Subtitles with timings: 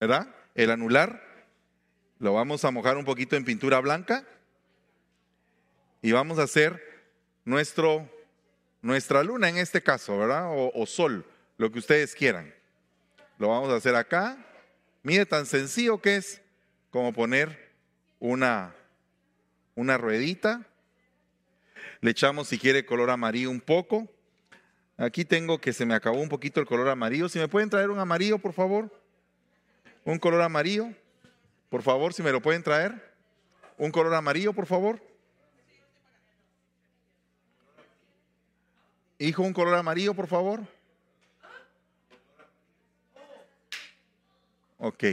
[0.00, 0.28] ¿verdad?
[0.54, 1.22] El anular
[2.18, 4.24] lo vamos a mojar un poquito en pintura blanca
[6.02, 6.82] y vamos a hacer
[7.44, 8.08] nuestro,
[8.82, 10.46] nuestra luna en este caso, ¿verdad?
[10.50, 11.24] O, sol,
[11.56, 12.54] lo que ustedes quieran.
[13.38, 14.36] Lo vamos a hacer acá.
[15.02, 16.40] Mire tan sencillo que es
[16.90, 17.72] como poner
[18.18, 18.74] una,
[19.74, 20.66] una ruedita.
[22.00, 24.08] Le echamos si quiere color amarillo un poco.
[24.96, 27.28] Aquí tengo que se me acabó un poquito el color amarillo.
[27.28, 28.90] Si me pueden traer un amarillo, por favor.
[30.08, 30.88] Un color amarillo.
[31.68, 33.14] Por favor, si me lo pueden traer.
[33.76, 35.02] Un color amarillo, por favor.
[39.18, 40.62] Hijo, un color amarillo, por favor.
[44.78, 45.04] Ok.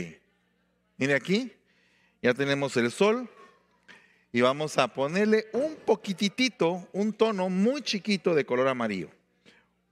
[0.96, 1.52] Mire aquí,
[2.22, 3.28] ya tenemos el sol
[4.32, 9.10] y vamos a ponerle un poquitito, un tono muy chiquito de color amarillo.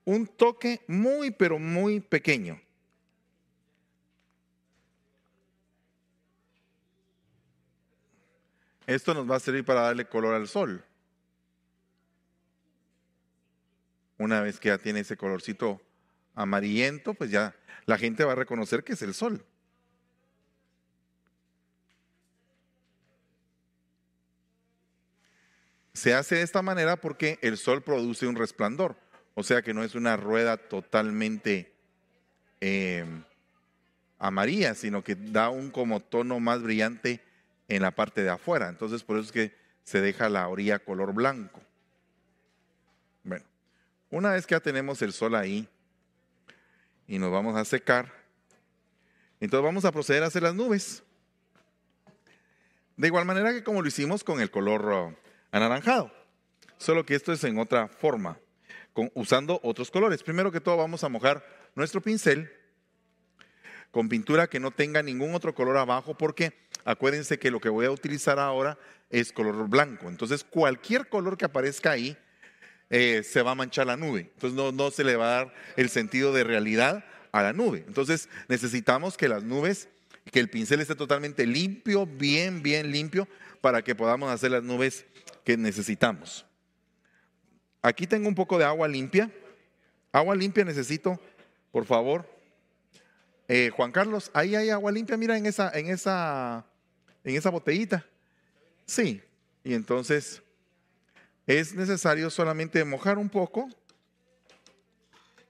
[0.07, 2.64] Un toque muy, pero muy pequeño.
[8.87, 10.85] Esto nos va a servir para darle color al sol.
[14.19, 15.81] Una vez que ya tiene ese colorcito
[16.35, 17.55] amarillento, pues ya
[17.87, 19.45] la gente va a reconocer que es el sol.
[25.93, 28.97] Se hace de esta manera porque el sol produce un resplandor,
[29.35, 31.73] o sea que no es una rueda totalmente
[32.61, 33.05] eh,
[34.19, 37.23] amarilla, sino que da un como tono más brillante
[37.69, 38.69] en la parte de afuera.
[38.69, 41.61] Entonces por eso es que se deja la orilla color blanco.
[43.23, 43.45] Bueno,
[44.11, 45.69] una vez que ya tenemos el sol ahí
[47.07, 48.13] y nos vamos a secar,
[49.41, 51.03] entonces vamos a proceder a hacer las nubes.
[52.97, 55.15] De igual manera que como lo hicimos con el color uh,
[55.51, 56.13] anaranjado,
[56.79, 58.39] solo que esto es en otra forma,
[59.15, 60.23] usando otros colores.
[60.23, 61.45] Primero que todo vamos a mojar
[61.75, 62.51] nuestro pincel
[63.91, 67.87] con pintura que no tenga ningún otro color abajo porque acuérdense que lo que voy
[67.87, 68.79] a utilizar ahora
[69.11, 70.09] es color blanco.
[70.09, 72.17] Entonces cualquier color que aparezca ahí
[72.91, 74.31] eh, se va a manchar la nube.
[74.35, 77.85] Entonces no, no se le va a dar el sentido de realidad a la nube.
[77.87, 79.89] Entonces necesitamos que las nubes,
[80.31, 83.29] que el pincel esté totalmente limpio, bien, bien limpio,
[83.61, 85.07] para que podamos hacer las nubes
[85.45, 86.47] que necesitamos.
[87.83, 89.31] Aquí tengo un poco de agua limpia.
[90.13, 91.21] Agua limpia necesito,
[91.73, 92.25] por favor.
[93.49, 96.65] Eh, Juan Carlos, ahí hay agua limpia, mira en esa, en esa,
[97.25, 98.07] en esa botellita.
[98.87, 99.23] Sí,
[99.65, 100.43] y entonces
[101.47, 103.69] es necesario solamente mojar un poco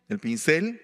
[0.09, 0.81] el pincel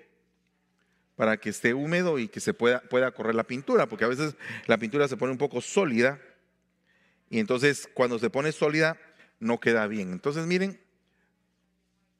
[1.17, 4.35] para que esté húmedo y que se pueda, pueda correr la pintura, porque a veces
[4.67, 6.21] la pintura se pone un poco sólida
[7.29, 8.99] y entonces cuando se pone sólida
[9.39, 10.13] no queda bien.
[10.13, 10.81] Entonces miren,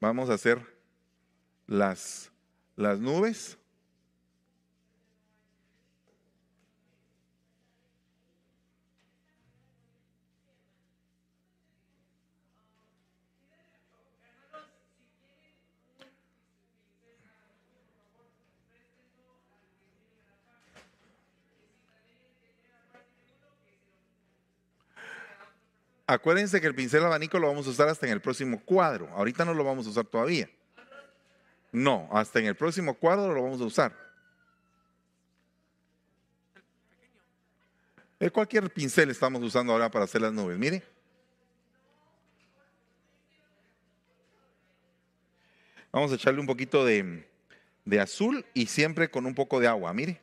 [0.01, 0.61] vamos a hacer
[1.67, 2.31] las,
[2.77, 3.59] las nubes.
[26.11, 29.09] Acuérdense que el pincel abanico lo vamos a usar hasta en el próximo cuadro.
[29.11, 30.51] Ahorita no lo vamos a usar todavía.
[31.71, 33.97] No, hasta en el próximo cuadro lo vamos a usar.
[38.33, 40.59] Cualquier pincel estamos usando ahora para hacer las nubes.
[40.59, 40.83] Mire.
[45.93, 47.25] Vamos a echarle un poquito de,
[47.85, 49.93] de azul y siempre con un poco de agua.
[49.93, 50.21] Mire.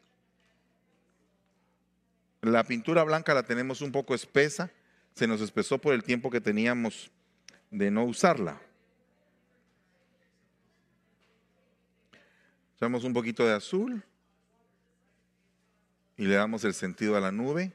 [2.41, 4.69] La pintura blanca la tenemos un poco espesa
[5.17, 7.09] se nos espesó por el tiempo que teníamos
[7.71, 8.61] de no usarla.
[12.75, 14.03] Echamos un poquito de azul
[16.17, 17.73] y le damos el sentido a la nube.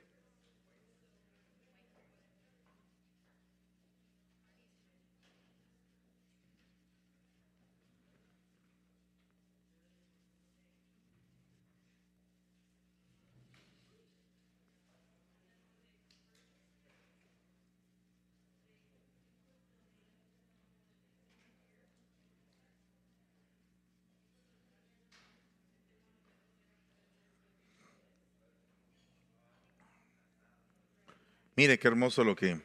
[31.54, 32.60] Mire qué hermoso lo que,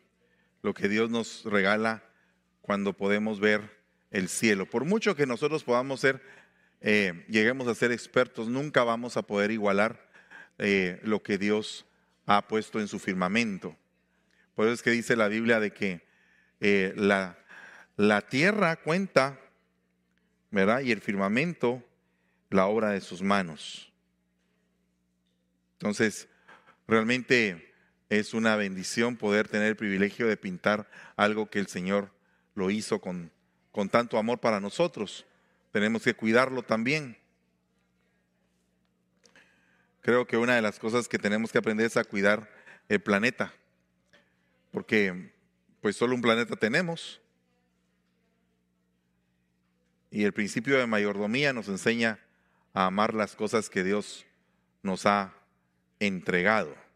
[0.61, 2.03] lo que Dios nos regala
[2.61, 3.77] cuando podemos ver
[4.11, 4.65] el cielo.
[4.69, 6.21] Por mucho que nosotros podamos ser,
[6.79, 10.07] eh, lleguemos a ser expertos, nunca vamos a poder igualar
[10.57, 11.85] eh, lo que Dios
[12.25, 13.75] ha puesto en su firmamento.
[14.55, 16.07] Por eso es que dice la Biblia de que
[16.61, 17.37] eh, la,
[17.97, 19.39] la tierra cuenta,
[20.49, 20.79] ¿verdad?
[20.79, 21.83] Y el firmamento,
[22.49, 23.91] la obra de sus manos.
[25.73, 26.27] Entonces,
[26.87, 27.66] realmente
[28.09, 32.11] es una bendición poder tener el privilegio de pintar algo que el Señor
[32.55, 33.31] lo hizo con,
[33.71, 35.25] con tanto amor para nosotros.
[35.71, 37.17] Tenemos que cuidarlo también.
[40.01, 42.49] Creo que una de las cosas que tenemos que aprender es a cuidar
[42.87, 43.53] el planeta,
[44.71, 45.31] porque
[45.81, 47.19] pues solo un planeta tenemos.
[50.09, 52.19] Y el principio de mayordomía nos enseña
[52.73, 54.25] a amar las cosas que Dios
[54.81, 55.33] nos ha
[55.99, 56.86] entregado.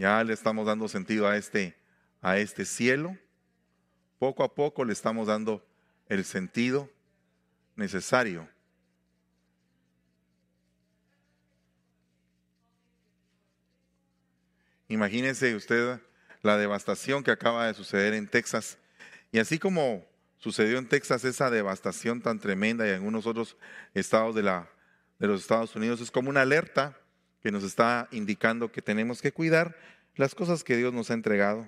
[0.00, 1.76] Ya le estamos dando sentido a este,
[2.22, 3.18] a este cielo.
[4.18, 5.62] Poco a poco le estamos dando
[6.08, 6.88] el sentido
[7.76, 8.48] necesario.
[14.88, 16.00] Imagínese usted
[16.40, 18.78] la devastación que acaba de suceder en Texas.
[19.32, 20.06] Y así como
[20.38, 23.54] sucedió en Texas esa devastación tan tremenda y en algunos otros
[23.92, 24.66] estados de, la,
[25.18, 26.96] de los Estados Unidos, es como una alerta
[27.42, 29.76] que nos está indicando que tenemos que cuidar
[30.16, 31.66] las cosas que Dios nos ha entregado,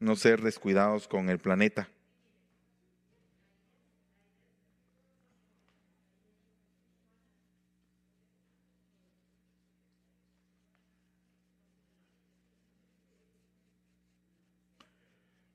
[0.00, 1.88] no ser descuidados con el planeta.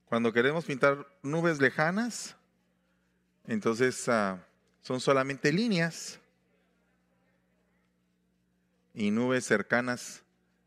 [0.05, 2.35] Cuando queremos pintar nubes lejanas,
[3.47, 4.45] entonces ah,
[4.81, 6.20] son solamente líneas
[8.93, 10.23] y nubes cercanas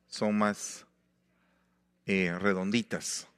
[0.07, 0.87] son más
[2.07, 3.29] eh, redonditas.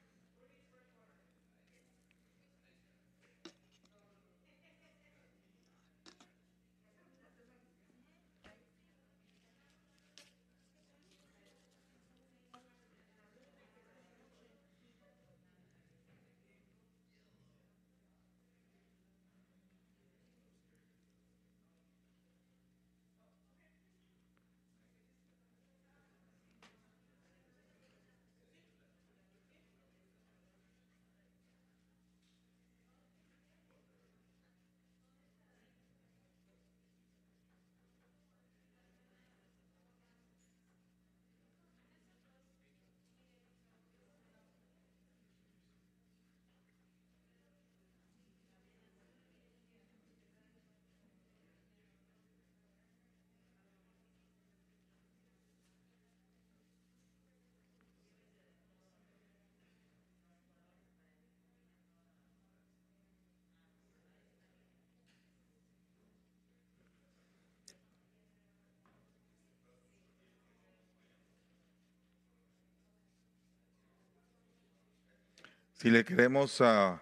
[75.77, 76.99] Si le queremos ah,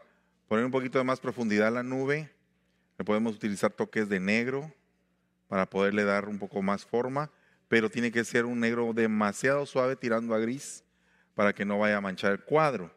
[0.49, 2.29] poner un poquito de más profundidad a la nube,
[2.97, 4.69] le podemos utilizar toques de negro
[5.47, 7.31] para poderle dar un poco más forma,
[7.69, 10.83] pero tiene que ser un negro demasiado suave tirando a gris
[11.35, 12.91] para que no vaya a manchar el cuadro.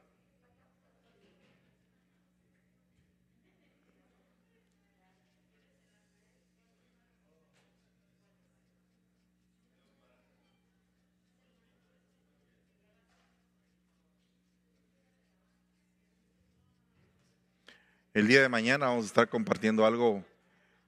[18.19, 20.25] El día de mañana vamos a estar compartiendo algo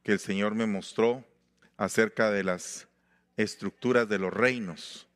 [0.02, 1.25] que el Señor me mostró
[1.76, 2.88] acerca de las
[3.37, 5.06] estructuras de los reinos.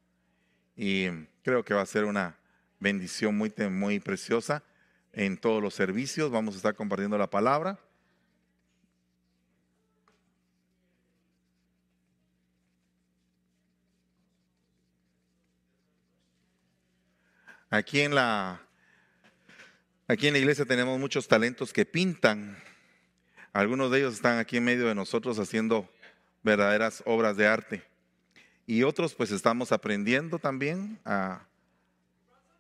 [0.77, 1.09] Y
[1.43, 2.39] creo que va a ser una
[2.79, 4.63] bendición muy, muy preciosa
[5.13, 6.31] en todos los servicios.
[6.31, 7.81] Vamos a estar compartiendo la palabra.
[17.71, 18.61] Aquí en la
[20.07, 22.63] Aquí en la iglesia tenemos muchos talentos que pintan.
[23.55, 25.89] Algunos de ellos están aquí en medio de nosotros haciendo
[26.43, 27.83] verdaderas obras de arte.
[28.67, 31.47] Y otros pues estamos aprendiendo también a,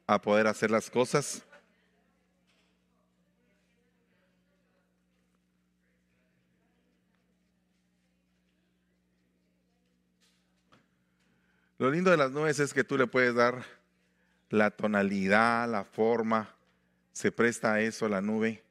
[0.06, 1.44] a poder hacer las cosas.
[11.76, 13.66] Lo lindo de las nubes es que tú le puedes dar
[14.48, 16.53] la tonalidad, la forma,
[17.14, 18.62] se presta a eso la nube.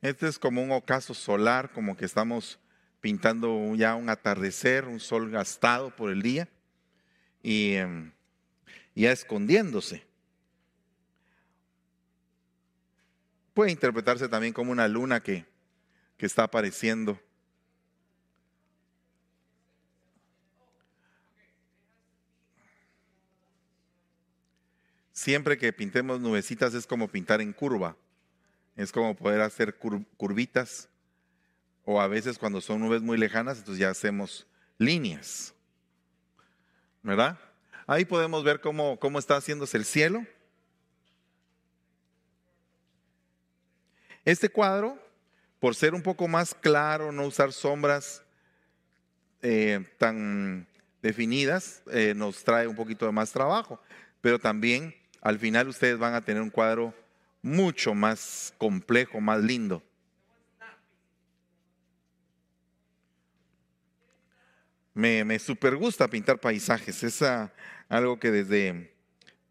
[0.00, 2.60] Este es como un ocaso solar, como que estamos
[3.00, 6.48] pintando ya un atardecer, un sol gastado por el día
[7.42, 8.12] y em,
[8.94, 10.13] ya escondiéndose.
[13.54, 15.46] Puede interpretarse también como una luna que,
[16.16, 17.20] que está apareciendo.
[25.12, 27.96] Siempre que pintemos nubecitas es como pintar en curva,
[28.74, 30.88] es como poder hacer curvitas
[31.84, 35.54] o a veces cuando son nubes muy lejanas, entonces ya hacemos líneas,
[37.02, 37.38] ¿verdad?
[37.86, 40.26] Ahí podemos ver cómo, cómo está haciéndose el cielo
[44.24, 44.98] Este cuadro,
[45.60, 48.22] por ser un poco más claro, no usar sombras
[49.42, 50.66] eh, tan
[51.02, 53.78] definidas, eh, nos trae un poquito de más trabajo.
[54.22, 56.94] Pero también al final ustedes van a tener un cuadro
[57.42, 59.82] mucho más complejo, más lindo.
[64.94, 67.20] Me, me super gusta pintar paisajes, es
[67.88, 68.94] algo que desde,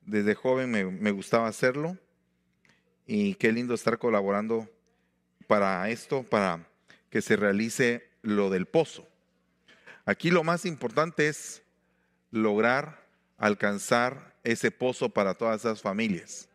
[0.02, 1.98] desde joven me, me gustaba hacerlo
[3.06, 4.70] y qué lindo estar colaborando
[5.48, 6.68] para esto, para
[7.10, 9.08] que se realice lo del pozo.
[10.06, 11.64] Aquí lo más importante es
[12.32, 13.06] lograr
[13.38, 16.50] alcanzar ese pozo para todas esas familias.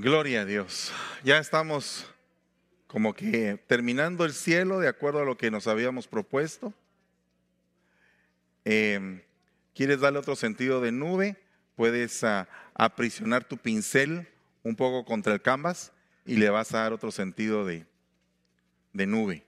[0.00, 0.90] Gloria a Dios.
[1.24, 2.06] Ya estamos
[2.86, 6.72] como que terminando el cielo de acuerdo a lo que nos habíamos propuesto.
[8.64, 9.20] Em,
[9.74, 11.36] ¿Quieres darle otro sentido de nube?
[11.76, 14.26] Puedes ah, aprisionar tu pincel
[14.62, 15.92] un poco contra el canvas
[16.24, 17.84] y le vas a dar otro sentido de,
[18.94, 19.44] de nube.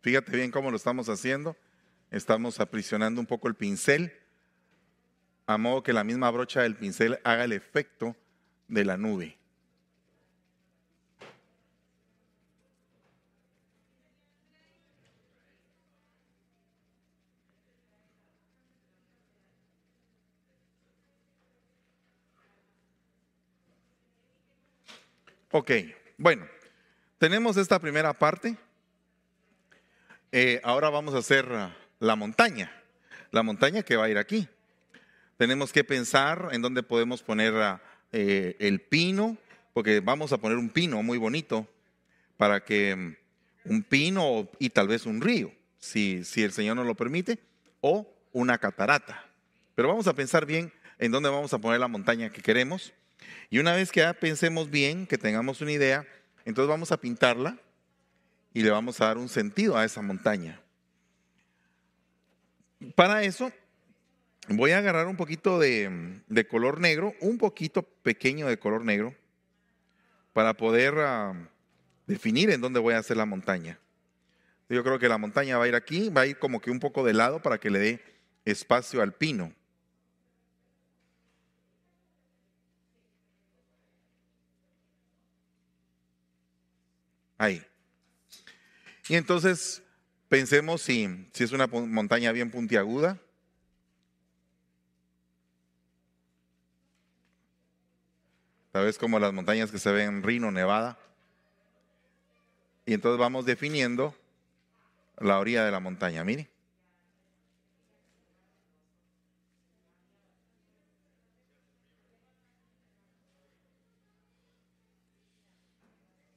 [0.00, 1.56] Fíjate bien cómo lo estamos haciendo.
[2.10, 4.12] Estamos aprisionando un poco el pincel,
[5.46, 8.16] a modo que la misma brocha del pincel haga el efecto
[8.68, 9.36] de la nube.
[25.50, 25.70] Ok,
[26.18, 26.46] bueno,
[27.18, 28.56] tenemos esta primera parte
[30.30, 31.48] eh, ahora vamos a hacer
[32.00, 32.70] la montaña,
[33.30, 34.46] la montaña que va a ir aquí.
[35.38, 37.80] Tenemos que pensar en dónde podemos poner ah,
[38.12, 39.38] eh, el pino,
[39.72, 41.66] porque vamos a poner un pino muy bonito
[42.36, 46.86] para que mm, un pino y tal vez un río, si, si el Señor nos
[46.86, 47.38] lo permite,
[47.80, 49.24] o una catarata.
[49.74, 52.92] Pero vamos a pensar bien en dónde vamos a poner la montaña que queremos.
[53.48, 56.06] Y una vez que ya pensemos bien, que tengamos una idea,
[56.44, 57.58] entonces vamos a pintarla
[58.52, 60.60] y le vamos a dar un sentido a esa montaña.
[62.94, 63.52] Para eso
[64.48, 69.14] voy a agarrar un poquito de, color negro, un poquito pequeño de color negro,
[70.32, 71.34] para poder ah,
[72.06, 73.78] definir en dónde voy a hacer la montaña.
[74.68, 76.78] Yo creo que la montaña va a ir aquí, va a ir como que un
[76.78, 78.00] poco de lado para que le dé
[78.44, 79.52] espacio al pino.
[87.38, 87.67] Ahí.
[89.08, 89.82] Y entonces
[90.28, 93.18] pensemos si, si es una montaña bien puntiaguda.
[98.72, 100.98] Tal vez como las montañas que se ven en Rino, Nevada.
[102.84, 104.14] Y entonces vamos definiendo
[105.18, 106.22] la orilla de la montaña.
[106.22, 106.48] Mire.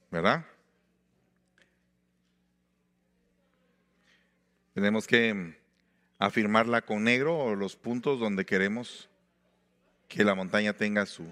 [0.09, 0.50] ¿Verdad?
[4.73, 5.55] Tenemos que
[6.17, 9.09] afirmarla con negro o los puntos donde queremos
[10.07, 11.25] que la montaña tenga su,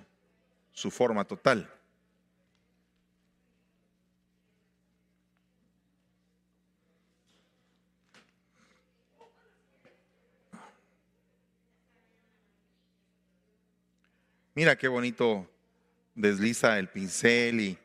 [0.73, 1.71] su forma total.
[14.55, 15.49] Mira qué bonito
[16.15, 17.77] desliza el pincel y,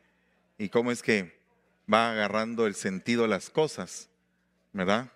[0.57, 1.39] y cómo es que
[1.91, 4.09] va agarrando el sentido de las cosas,
[4.73, 5.14] ¿verdad?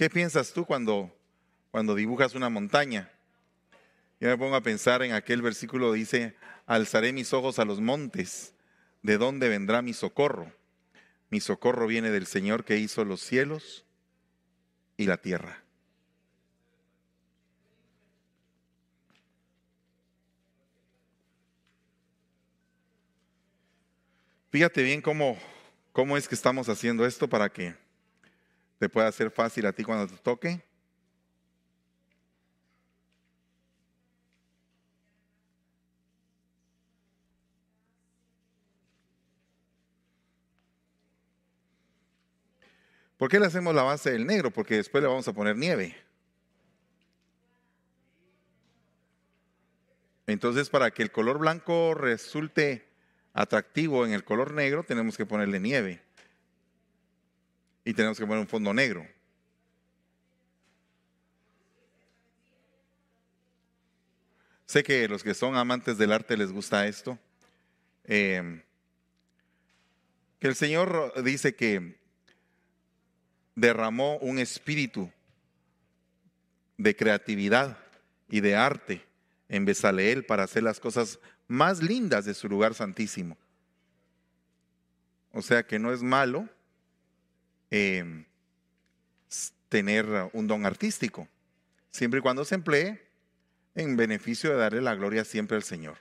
[0.00, 1.14] ¿Qué piensas tú cuando,
[1.70, 3.12] cuando dibujas una montaña?
[4.18, 8.54] Yo me pongo a pensar en aquel versículo dice, alzaré mis ojos a los montes,
[9.02, 10.50] ¿de dónde vendrá mi socorro?
[11.28, 13.84] Mi socorro viene del Señor que hizo los cielos
[14.96, 15.62] y la tierra.
[24.50, 25.36] Fíjate bien cómo,
[25.92, 27.74] cómo es que estamos haciendo esto para que
[28.80, 30.64] te pueda ser fácil a ti cuando te toque.
[43.18, 44.50] ¿Por qué le hacemos la base del negro?
[44.50, 45.94] Porque después le vamos a poner nieve.
[50.26, 52.88] Entonces, para que el color blanco resulte
[53.34, 56.02] atractivo en el color negro, tenemos que ponerle nieve.
[57.90, 59.04] Y tenemos que poner un fondo negro.
[64.64, 67.18] Sé que los que son amantes del arte les gusta esto.
[68.04, 68.62] Eh,
[70.38, 71.98] que el Señor dice que
[73.56, 75.10] derramó un espíritu
[76.76, 77.76] de creatividad
[78.28, 79.04] y de arte
[79.48, 81.18] en Besaleel para hacer las cosas
[81.48, 83.36] más lindas de su lugar santísimo.
[85.32, 86.48] O sea que no es malo
[87.70, 88.24] eh,
[89.68, 91.28] tener un don artístico,
[91.90, 93.00] siempre y cuando se emplee
[93.74, 95.98] en beneficio de darle la gloria siempre al Señor.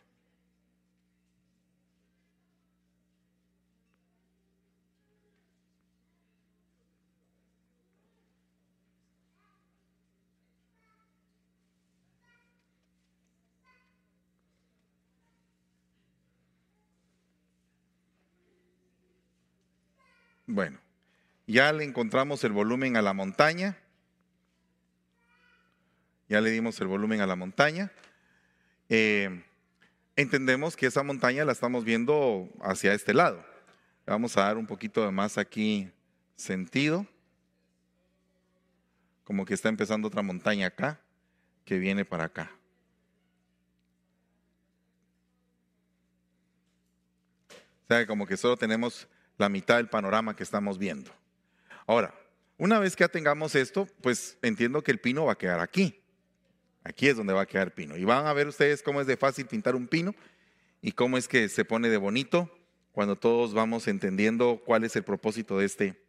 [20.47, 20.79] Bueno,
[21.49, 23.75] ya le encontramos el volumen a la montaña.
[26.27, 27.91] Ya le dimos el volumen a la montaña.
[28.87, 29.43] Eh,
[30.15, 33.43] entendemos que esa montaña la estamos viendo hacia este lado.
[34.05, 35.91] Vamos a dar un poquito de más aquí
[36.35, 37.07] sentido.
[39.23, 40.99] Como que está empezando otra montaña acá
[41.65, 42.51] que viene para acá.
[47.49, 49.07] O sea, como que solo tenemos
[49.39, 51.11] la mitad del panorama que estamos viendo.
[51.89, 52.13] Ahora,
[52.59, 55.99] una vez que ya tengamos esto, pues entiendo que el pino va a quedar aquí.
[56.83, 57.97] Aquí es donde va a quedar el pino.
[57.97, 60.13] Y van a ver ustedes cómo es de fácil pintar un pino
[60.83, 62.55] y cómo es que se pone de bonito
[62.91, 65.99] cuando todos vamos entendiendo cuál es el propósito de este,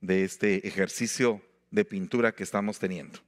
[0.00, 3.18] de este ejercicio de pintura que estamos teniendo.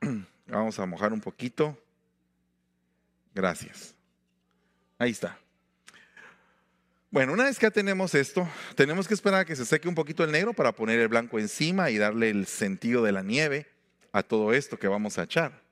[0.46, 1.78] Vamos a mojar un poquito.
[3.34, 3.94] Gracias.
[4.98, 5.38] Ahí está.
[7.10, 9.94] Bueno, una vez que ya tenemos esto, tenemos que esperar a que se seque un
[9.94, 13.66] poquito el negro para poner el blanco encima y darle el sentido de la nieve
[14.12, 15.62] a todo esto que vamos a echar.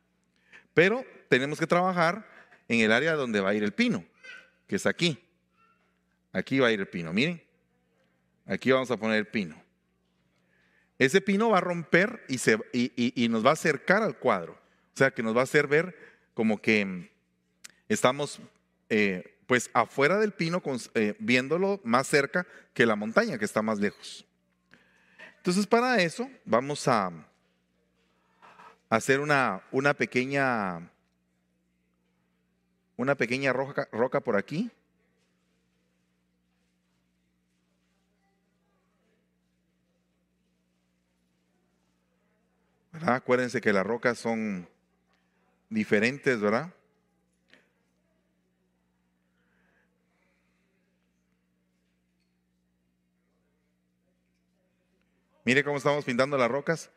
[0.73, 2.27] Pero tenemos que trabajar
[2.69, 4.03] en el área donde va a ir el pino,
[4.67, 5.23] que es aquí.
[6.33, 7.43] Aquí va a ir el pino, miren.
[8.47, 9.63] Aquí vamos a poner el pino.
[10.99, 14.53] Ese pino va a romper y, se, y nos va a acercar al cuadro.
[14.53, 15.95] O sea, que nos va a hacer ver
[16.33, 17.11] como que
[17.91, 18.41] estamos
[18.89, 20.63] eh, pues afuera del pino,
[20.95, 24.27] eh, viéndolo más cerca que la montaña que está más lejos.
[25.39, 27.13] Entonces para eso vamos a
[28.89, 30.91] hacer una, una pequeña,
[32.97, 34.71] una pequeña roca, roca por aquí.
[43.03, 44.69] Acuérdense que las rocas son
[45.69, 46.73] diferentes, ¿verdad?
[55.47, 56.91] Mire cómo estamos pintando las rocas.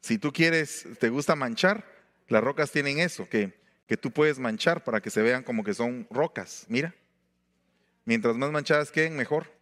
[0.00, 1.84] Si tú quieres, te gusta manchar,
[2.28, 5.74] las rocas tienen eso, que, que tú puedes manchar para que se vean como que
[5.74, 6.64] son rocas.
[6.70, 6.94] Mira,
[8.06, 9.52] mientras más manchadas queden, mejor.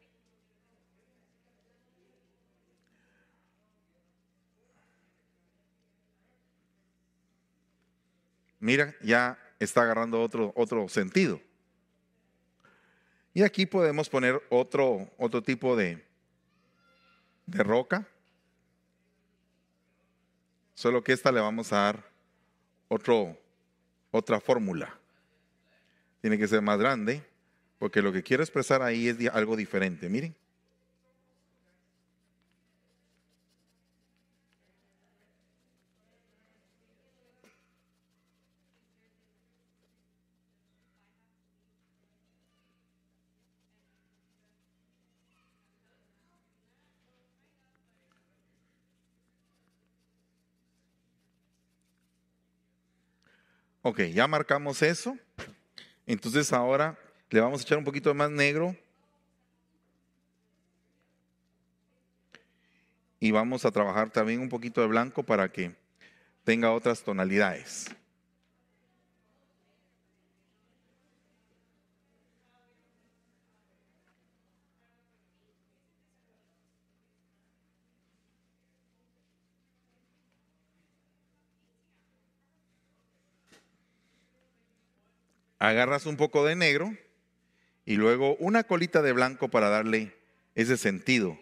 [8.61, 11.41] Mira, ya está agarrando otro, otro sentido.
[13.35, 16.07] Y aquí podemos poner otro, otro tipo de,
[17.47, 18.07] de roca.
[20.75, 22.11] Solo que esta le vamos a dar
[22.89, 23.39] otro,
[24.11, 24.99] otra fórmula.
[26.21, 27.25] Tiene que ser más grande,
[27.79, 30.09] porque lo que quiero expresar ahí es algo diferente.
[30.09, 30.37] Miren.
[53.89, 55.17] Ok, ya marcamos eso.
[56.09, 56.99] Entonces ahora
[57.31, 58.75] le vamos a echar un poquito más negro.
[63.21, 65.73] Y vamos a trabajar también un poquito de blanco para que
[66.43, 67.87] tenga otras tonalidades.
[85.69, 86.97] Agarras un poco de negro
[87.85, 90.15] y luego una colita de blanco para darle
[90.55, 91.39] ese sentido.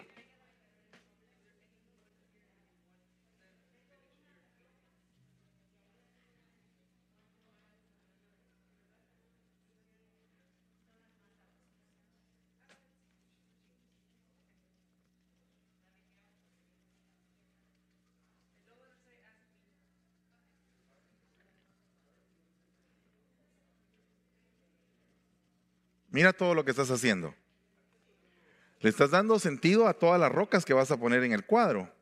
[26.14, 27.34] Mira todo lo que estás haciendo.
[28.78, 31.92] Le estás dando sentido a todas las rocas que vas a poner en el cuadro.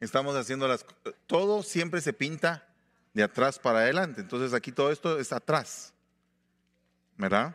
[0.00, 0.84] Estamos haciendo las...
[1.28, 2.69] Todo siempre se pinta
[3.12, 4.20] de atrás para adelante.
[4.20, 5.92] Entonces aquí todo esto es atrás.
[7.16, 7.54] ¿Verdad?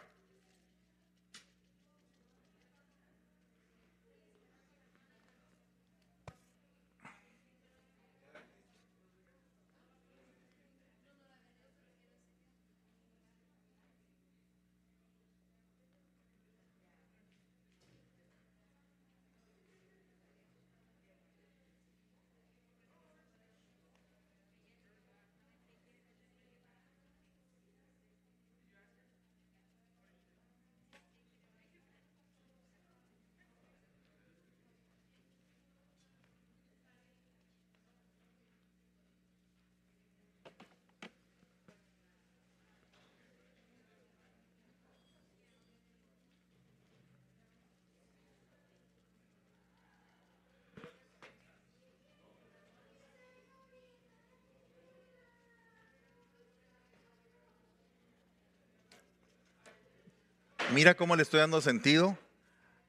[60.76, 62.18] Mira cómo le estoy dando sentido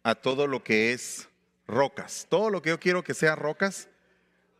[0.02, 1.28] a todo lo que es
[1.68, 2.26] rocas.
[2.28, 3.88] Todo lo que yo quiero que sea rocas,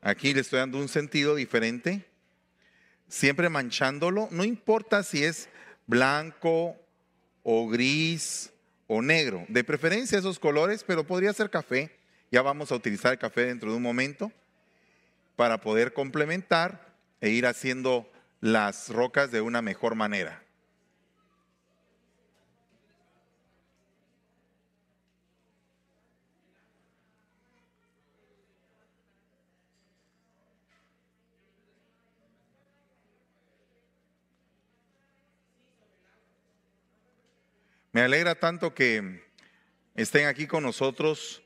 [0.01, 2.07] aquí le estoy dando un sentido diferente,
[3.09, 4.29] siempre manchándolo.
[4.31, 5.49] No importa si es
[5.89, 6.77] blanco
[7.43, 8.53] o gris
[8.87, 9.45] o negro.
[9.49, 11.99] De preferencia esos colores, pero podría ser café.
[12.31, 14.31] Ya vamos a utilizar el café dentro de un momento
[15.35, 18.09] para poder complementar e ir haciendo
[18.41, 20.46] las rocas de una mejor manera.
[37.97, 39.23] Me alegra tanto que
[39.95, 41.43] estén aquí con nosotros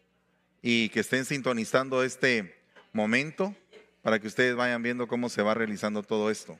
[0.61, 2.61] y que estén sintonizando este
[2.93, 3.55] momento
[4.03, 6.59] para que ustedes vayan viendo cómo se va realizando todo esto.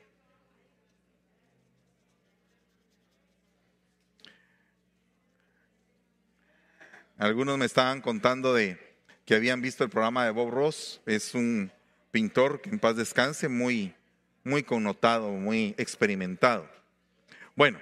[7.17, 8.79] Algunos me estaban contando de
[9.25, 11.01] que habían visto el programa de Bob Ross.
[11.05, 11.69] Es un
[12.11, 13.93] pintor que en paz descanse, muy,
[14.45, 16.69] muy connotado, muy experimentado.
[17.57, 17.77] Bueno,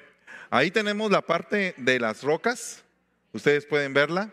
[0.52, 2.84] Ahí tenemos la parte de las rocas.
[3.34, 4.32] Ustedes pueden verla.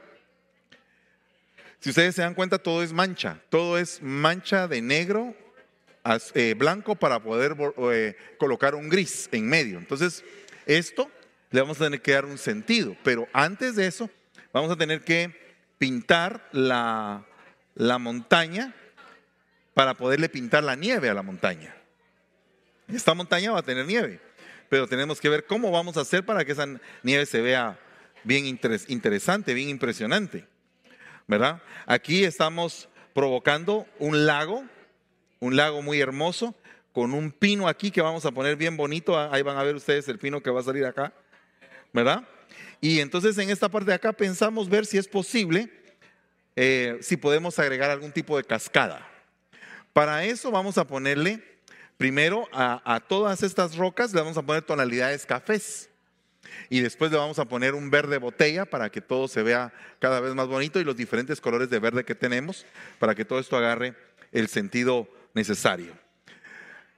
[1.78, 3.38] Si ustedes se dan cuenta, todo es mancha.
[3.50, 5.34] Todo es mancha de negro,
[6.32, 7.54] eh, blanco para poder
[7.92, 9.76] eh, colocar un gris en medio.
[9.76, 10.24] Entonces,
[10.64, 11.10] esto
[11.50, 12.96] le vamos a tener que dar un sentido.
[13.04, 14.08] Pero antes de eso,
[14.54, 15.38] vamos a tener que
[15.76, 17.26] pintar la,
[17.74, 18.74] la montaña
[19.74, 21.76] para poderle pintar la nieve a la montaña.
[22.88, 24.25] Esta montaña va a tener nieve
[24.68, 26.66] pero tenemos que ver cómo vamos a hacer para que esa
[27.02, 27.78] nieve se vea
[28.24, 30.46] bien interesante, bien impresionante.
[31.26, 31.62] ¿Verdad?
[31.86, 34.64] Aquí estamos provocando un lago,
[35.40, 36.54] un lago muy hermoso,
[36.92, 39.18] con un pino aquí que vamos a poner bien bonito.
[39.18, 41.12] Ahí van a ver ustedes el pino que va a salir acá.
[41.92, 42.26] ¿Verdad?
[42.80, 45.70] Y entonces en esta parte de acá pensamos ver si es posible,
[46.54, 49.08] eh, si podemos agregar algún tipo de cascada.
[49.92, 51.55] Para eso vamos a ponerle
[51.96, 55.88] Primero a, todas estas rocas le vamos a poner tonalidades cafés
[56.68, 60.20] y después le vamos a poner un verde botella para que todo se vea cada
[60.20, 62.66] vez más bonito y los diferentes colores de verde que tenemos
[62.98, 63.94] para que todo esto agarre
[64.32, 65.96] el sentido necesario.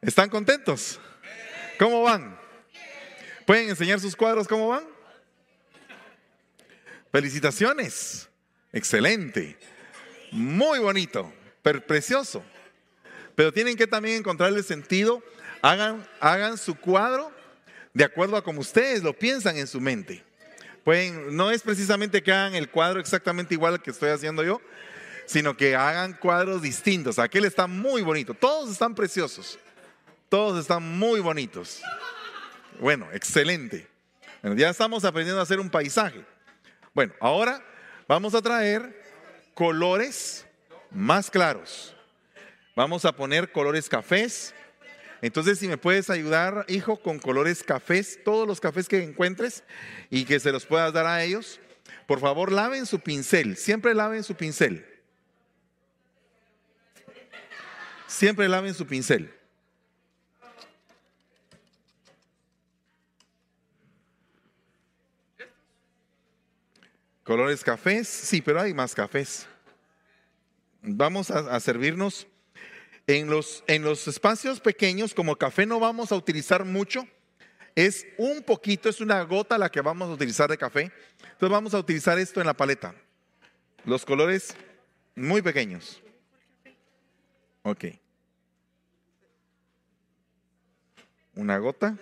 [0.00, 1.00] ¿Están contentos?
[1.78, 2.36] ¿Cómo van?
[3.46, 4.84] ¿Pueden enseñar sus cuadros cómo van?
[7.12, 8.28] Felicitaciones.
[8.72, 9.56] Excelente.
[10.32, 11.32] Muy bonito.
[11.62, 12.42] precioso.
[13.38, 15.22] Pero tienen que también encontrarle sentido.
[15.62, 17.30] Hagan, su cuadro
[17.94, 20.24] de acuerdo a como ustedes lo piensan en su mente.
[20.82, 24.60] Pueden, no es precisamente que hagan el cuadro exactamente igual al que estoy haciendo yo,
[25.24, 27.20] sino que hagan cuadros distintos.
[27.20, 28.34] Aquel está muy bonito.
[28.34, 29.56] Todos están preciosos.
[30.28, 31.80] Todos están muy bonitos.
[32.80, 33.86] Bueno, excelente.
[34.56, 36.24] ya estamos aprendiendo a hacer un paisaje.
[36.92, 37.64] Bueno, ahora
[38.08, 39.00] vamos a traer
[39.54, 40.44] colores
[40.90, 41.94] más claros.
[42.78, 44.54] Vamos a poner colores cafés.
[45.20, 49.64] Entonces, si me puedes ayudar, hijo, con colores cafés, todos los cafés que encuentres
[50.10, 51.58] y que se los puedas dar a ellos,
[52.06, 53.56] por favor, laven su pincel.
[53.56, 54.86] Siempre laven su pincel.
[58.06, 59.34] Siempre laven su pincel.
[67.24, 69.48] Colores cafés, sí, pero hay más cafés.
[70.80, 72.28] Vamos a, servirnos
[73.08, 77.08] en los, en los espacios pequeños, como café no vamos a utilizar mucho,
[77.74, 80.92] es un poquito, es una gota la que vamos a utilizar de café.
[81.22, 82.94] Entonces vamos a utilizar esto en la paleta.
[83.84, 84.54] Los colores
[85.14, 86.02] muy pequeños.
[87.62, 87.84] Ok.
[91.34, 91.96] Una gota.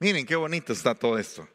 [0.00, 1.48] Miren qué bonito está todo esto.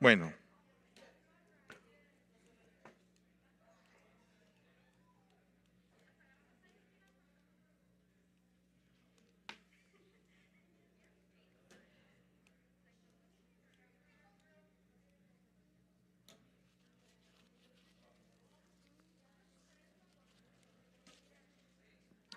[0.00, 0.32] Bueno,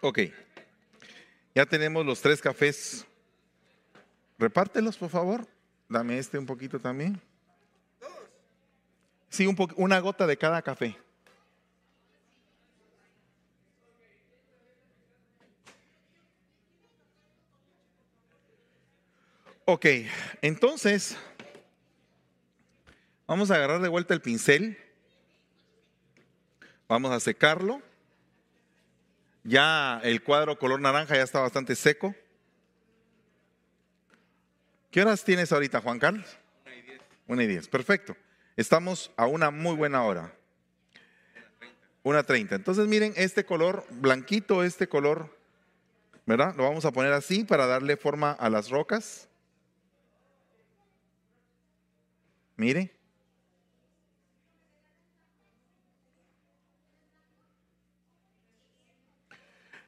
[0.01, 0.19] Ok,
[1.53, 3.05] ya tenemos los tres cafés.
[4.37, 5.45] Repártelos, por favor.
[5.89, 7.19] Dame este un poquito también.
[9.29, 10.95] Sí, un una gota de cada café.
[19.65, 19.85] Ok,
[20.41, 21.15] entonces
[23.27, 24.77] vamos a agarrar de vuelta el pincel.
[26.87, 27.88] Vamos a secarlo.
[29.43, 32.13] Ya el cuadro color naranja ya está bastante seco.
[34.91, 36.25] ¿Qué horas tienes ahorita, Juan Carlos?
[36.65, 37.01] Una y diez.
[37.27, 38.15] Una y diez, perfecto.
[38.57, 40.33] Estamos a una muy buena hora.
[42.03, 42.55] Una treinta.
[42.55, 45.37] Entonces miren, este color blanquito, este color,
[46.25, 46.55] ¿verdad?
[46.55, 49.29] Lo vamos a poner así para darle forma a las rocas.
[52.55, 52.98] Mire.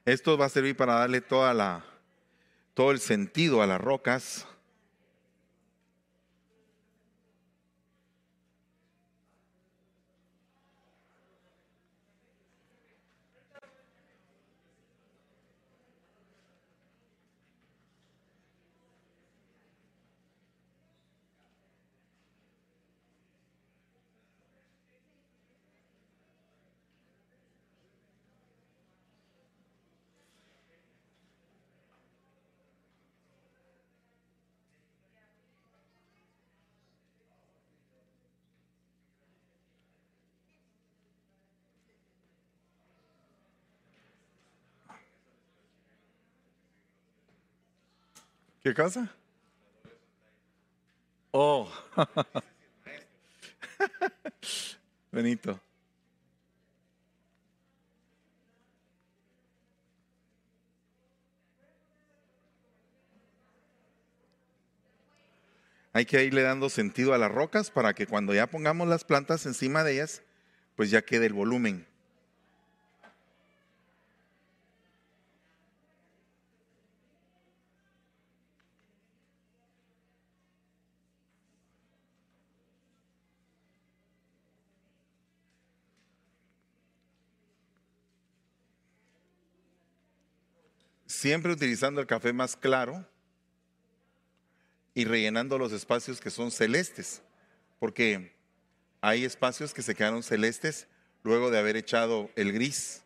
[0.05, 1.85] Esto va a servir para darle toda la,
[2.73, 4.47] todo el sentido a las rocas.
[48.71, 49.13] ¿Qué cosa?
[51.31, 51.69] Oh.
[55.11, 55.59] Benito.
[65.91, 69.45] Hay que irle dando sentido a las rocas para que cuando ya pongamos las plantas
[69.45, 70.21] encima de ellas,
[70.77, 71.90] pues ya quede el volumen.
[91.21, 93.05] Siempre utilizando el café más claro
[94.95, 97.21] y rellenando los espacios que son celestes,
[97.77, 98.35] porque
[99.01, 100.87] hay espacios que se quedaron celestes
[101.21, 103.00] luego de haber echado el gris.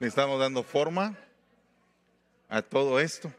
[0.00, 1.14] Le estamos dando forma
[2.48, 3.30] a todo esto.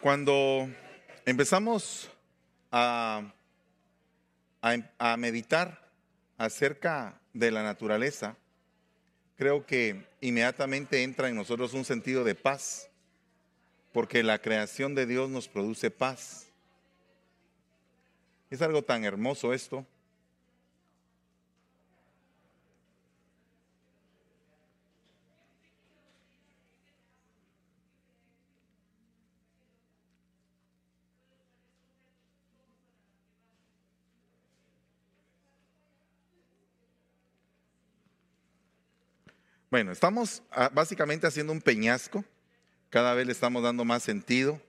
[0.00, 0.68] Cuando
[1.24, 2.10] empezamos
[2.72, 3.22] a,
[4.60, 5.85] a, meditar
[6.38, 8.36] acerca de la naturaleza,
[9.36, 12.90] creo que inmediatamente entra en nosotros un sentido de paz,
[13.92, 16.46] porque la creación de Dios nos produce paz.
[18.50, 19.86] Es algo tan hermoso esto.
[39.70, 42.24] Bueno, estamos ah, básicamente haciendo un peñasco.
[42.88, 44.60] Cada vez le estamos dando más sentido.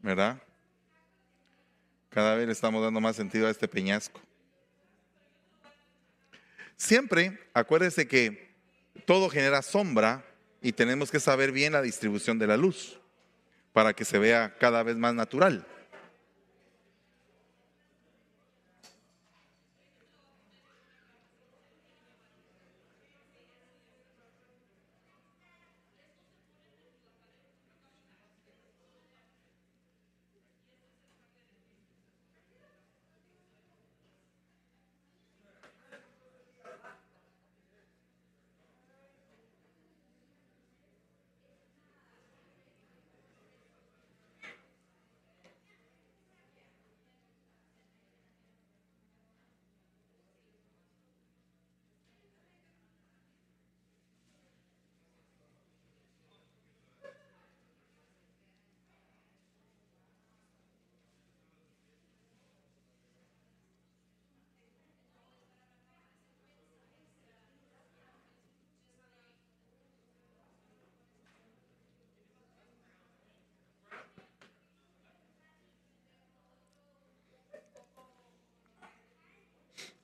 [0.00, 0.42] ¿Verdad?
[2.08, 4.20] Cada vez le estamos dando más sentido a este peñasco.
[6.76, 8.54] Siempre, acuérdese que
[9.04, 10.24] todo genera sombra
[10.62, 12.98] y tenemos que saber bien la distribución de la luz
[13.74, 15.66] para que se vea cada vez más natural.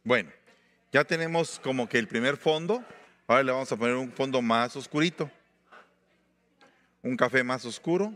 [0.07, 0.31] Bueno,
[0.93, 2.85] ya tenemos como que el primer fondo.
[3.27, 5.31] Ahora le vamos a poner un fondo más oscurito.
[7.03, 8.15] Un café más oscuro.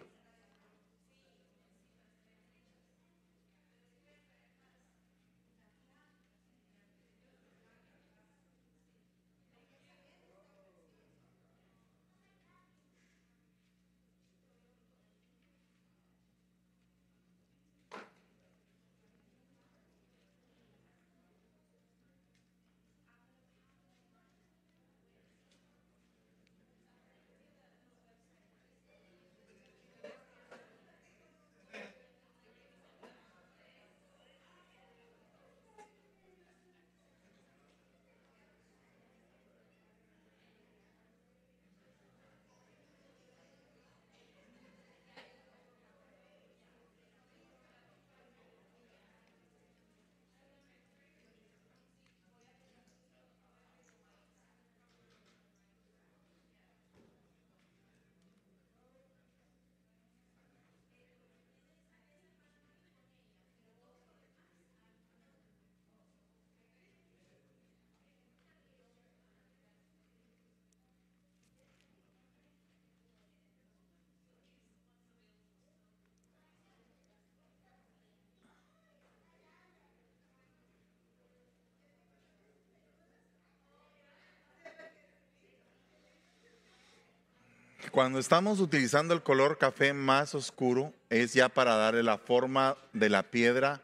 [87.91, 93.09] Cuando estamos utilizando el color café más oscuro, es ya para darle la forma de
[93.09, 93.83] la piedra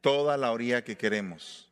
[0.00, 1.67] toda la orilla que queremos.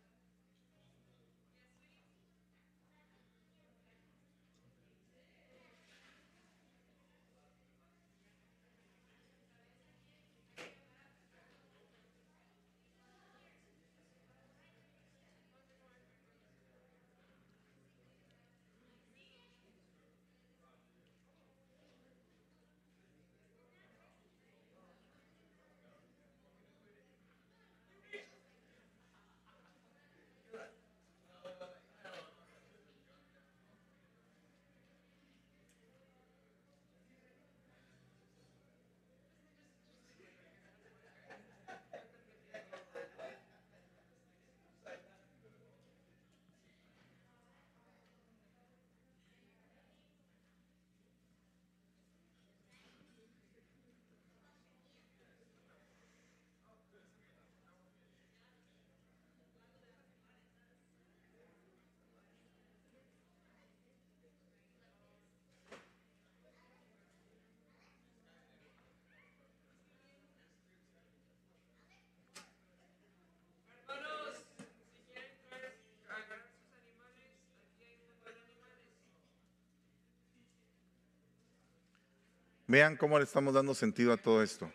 [82.69, 84.71] Vean cómo le estamos dando sentido a todo esto.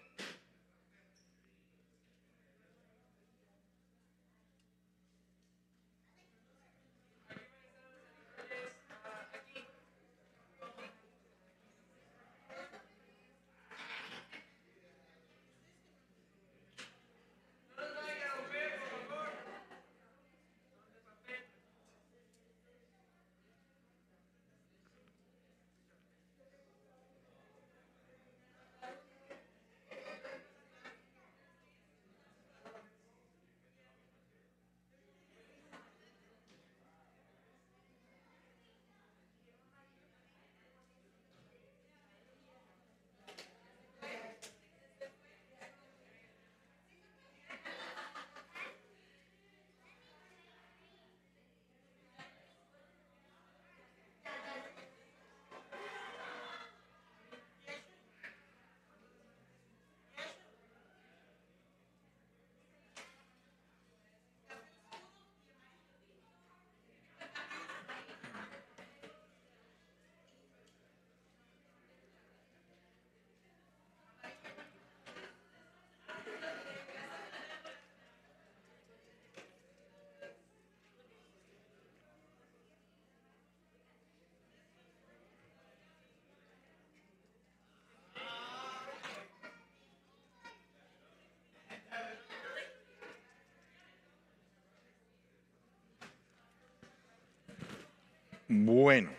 [98.53, 99.09] Bueno,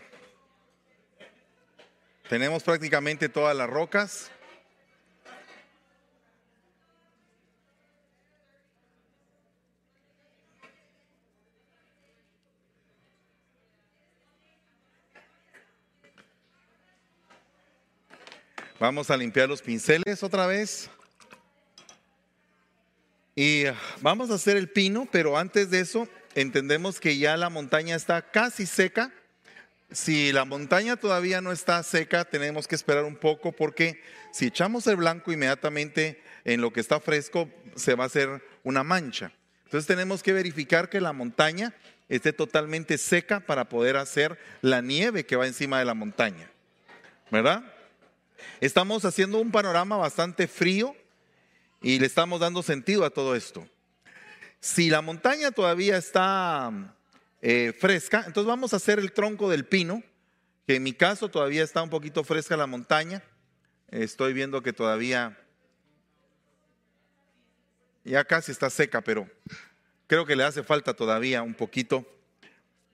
[2.29, 4.31] tenemos prácticamente todas las rocas.
[18.79, 20.91] Vamos a limpiar los pinceles otra vez.
[23.35, 23.65] Y
[24.03, 28.31] vamos a hacer el pino, pero antes de eso entendemos que ya la montaña está
[28.31, 29.11] casi seca.
[29.93, 34.87] Si la montaña todavía no está seca, tenemos que esperar un poco porque si echamos
[34.87, 39.33] el blanco inmediatamente en lo que está fresco, se va a hacer una mancha.
[39.65, 41.75] Entonces tenemos que verificar que la montaña
[42.09, 46.51] esté totalmente seca para poder hacer la nieve que va encima de la montaña.
[47.31, 47.63] ¿Verdad?
[48.61, 50.97] Estamos haciendo un panorama bastante frío
[51.83, 53.67] y le estamos dando sentido a todo esto.
[54.61, 56.95] Si la montaña todavía está
[57.43, 58.25] eh, fresca.
[58.27, 60.03] Entonces vamos a hacer el tronco del pino,
[60.67, 63.23] que en mi caso todavía está un poquito fresca la montaña.
[63.89, 65.39] Estoy viendo que todavía
[68.05, 69.29] ya casi está seca, pero
[70.07, 72.07] creo que le hace falta todavía un poquito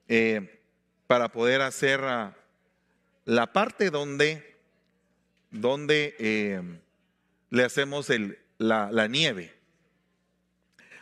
[0.08, 0.60] eh,
[1.06, 2.36] para poder hacer ah,
[3.24, 4.56] la parte donde,
[5.50, 6.62] donde eh,
[7.50, 8.08] le hacemos
[8.58, 9.58] la nieve.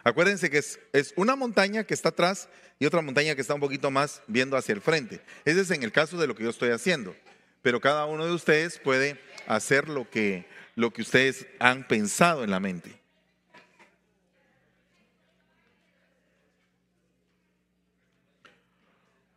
[0.06, 0.78] Acuérdense que es,
[1.16, 2.48] una montaña que está atrás
[2.78, 5.20] y otra montaña que está un poquito más viendo hacia el frente.
[5.44, 7.14] Ese es en el caso de lo que yo estoy haciendo.
[7.62, 12.50] Pero cada uno de ustedes puede hacer lo que, lo que ustedes han pensado en
[12.50, 13.00] la mente.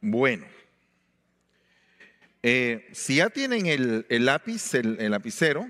[0.02, 0.46] Bueno,
[2.42, 5.68] Eh, si ya tienen el, lápiz, el, lapicero,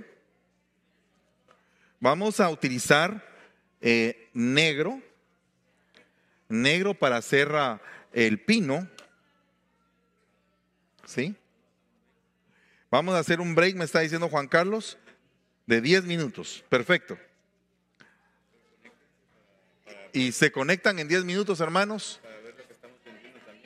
[2.00, 3.26] vamos a utilizar
[3.82, 5.02] eh, negro,
[6.50, 7.82] negro para hacer ah,
[8.12, 8.88] el pino.
[11.06, 11.36] ¿Sí?
[12.92, 14.98] Vamos a hacer un break, me está diciendo Juan Carlos,
[15.68, 16.64] de 10 minutos.
[16.70, 17.18] Perfecto.
[20.12, 22.20] Y se conectan en 10 minutos, hermanos,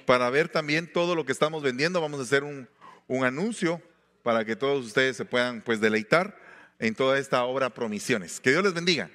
[0.06, 2.02] para ver también todo lo que estamos vendiendo.
[2.02, 2.68] Vamos a hacer un,
[3.08, 3.82] un anuncio
[4.24, 6.38] para que todos ustedes se puedan pues deleitar
[6.80, 8.42] en toda esta obra Promisiones.
[8.42, 9.10] Que Dios les bendiga.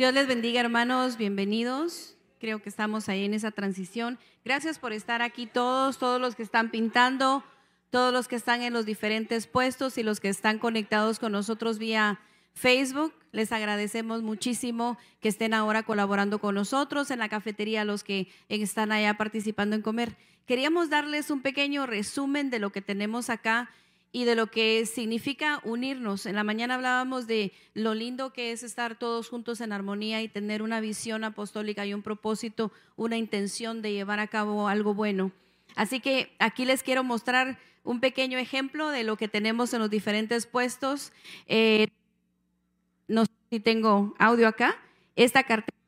[0.00, 2.16] Dios les bendiga, hermanos, bienvenidos.
[2.38, 4.18] Creo que estamos ahí en esa transición.
[4.46, 7.44] Gracias por estar aquí todos, todos los que están pintando,
[7.90, 11.78] todos los que están en los diferentes puestos y los que están conectados con nosotros
[11.78, 12.18] vía
[12.54, 13.12] Facebook.
[13.32, 18.92] Les agradecemos muchísimo que estén ahora colaborando con nosotros en la cafetería, los que están
[18.92, 20.16] allá participando en comer.
[20.46, 23.68] Queríamos darles un pequeño resumen de lo que tenemos acá
[24.12, 26.26] y de lo que significa unirnos.
[26.26, 30.28] En la mañana hablábamos de lo lindo que es estar todos juntos en armonía y
[30.28, 35.30] tener una visión apostólica y un propósito, una intención de llevar a cabo algo bueno.
[35.76, 39.90] Así que aquí les quiero mostrar un pequeño ejemplo de lo que tenemos en los
[39.90, 41.12] diferentes puestos.
[41.46, 41.86] Eh,
[43.06, 44.76] no sé si tengo audio acá.
[45.16, 45.79] Esta cartera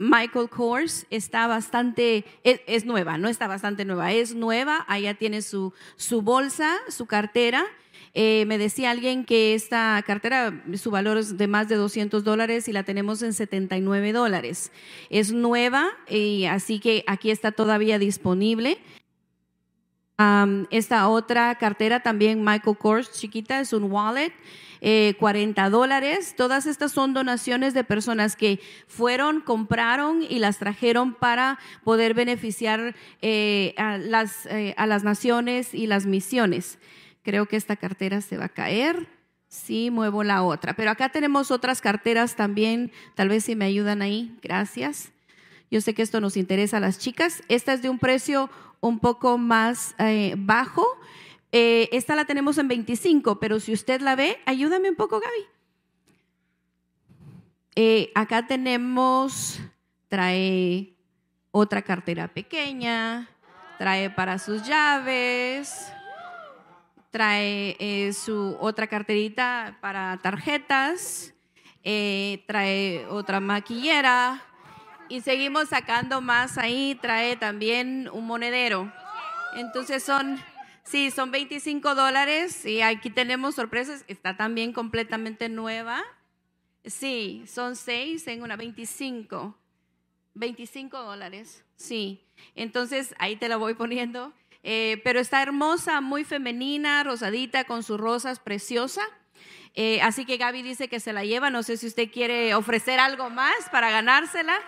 [0.00, 5.74] Michael Kors está bastante, es, nueva, no está bastante nueva, es nueva, allá tiene su,
[5.96, 7.66] su bolsa, su cartera.
[8.14, 12.66] Eh, me decía alguien que esta cartera, su valor es de más de 200 dólares
[12.66, 14.72] y la tenemos en 79 dólares.
[15.10, 18.78] Es nueva y así que aquí está todavía disponible.
[20.70, 24.32] Esta otra cartera también Michael Kors chiquita es un wallet
[24.80, 26.34] 40 eh, dólares.
[26.36, 32.94] Todas estas son donaciones de personas que fueron, compraron y las trajeron para poder beneficiar
[33.20, 36.78] eh, a, las, eh, a las naciones y las misiones.
[37.22, 39.08] Creo que esta cartera se va a caer.
[39.48, 40.74] Sí, muevo la otra.
[40.74, 42.92] Pero acá tenemos otras carteras también.
[43.14, 44.38] Tal vez si me ayudan ahí.
[44.42, 45.12] Gracias.
[45.70, 47.42] Yo sé que esto nos interesa a las chicas.
[47.48, 48.50] Esta es de un precio
[48.80, 49.94] un poco más
[50.36, 50.86] bajo.
[51.52, 55.46] Eh, esta la tenemos en 25, pero si usted la ve, ayúdame un poco, Gaby.
[57.74, 59.60] Eh, acá tenemos,
[60.08, 60.94] trae
[61.50, 63.28] otra cartera pequeña,
[63.78, 65.92] trae para sus llaves,
[67.10, 71.34] trae eh, su otra carterita para tarjetas,
[71.82, 74.44] trae otra maquillera
[75.10, 78.90] y seguimos sacando más ahí, trae también un monedero.
[79.54, 80.40] Entonces son
[80.90, 84.04] Sí, son 25 dólares y aquí tenemos sorpresas.
[84.08, 86.02] Está también completamente nueva.
[86.84, 89.56] Sí, son seis en una 25.
[90.34, 92.24] 25 dólares, sí.
[92.56, 94.32] Entonces ahí te la voy poniendo.
[94.64, 99.02] Eh, pero está hermosa, muy femenina, rosadita, con sus rosas, preciosa.
[99.74, 101.50] Eh, así que Gaby dice que se la lleva.
[101.50, 104.58] No sé si usted quiere ofrecer algo más para ganársela.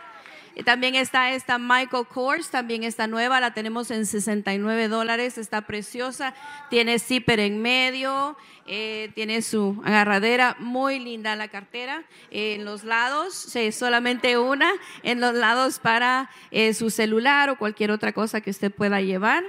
[0.64, 6.34] También está esta Michael Kors, también está nueva, la tenemos en 69 dólares, está preciosa,
[6.68, 8.36] tiene zipper en medio,
[8.66, 12.04] eh, tiene su agarradera, muy linda la cartera.
[12.30, 13.34] en los lados,
[13.72, 14.70] solamente una,
[15.02, 19.44] en los lados para eh, su celular o cualquier otra cosa que usted pueda llevar.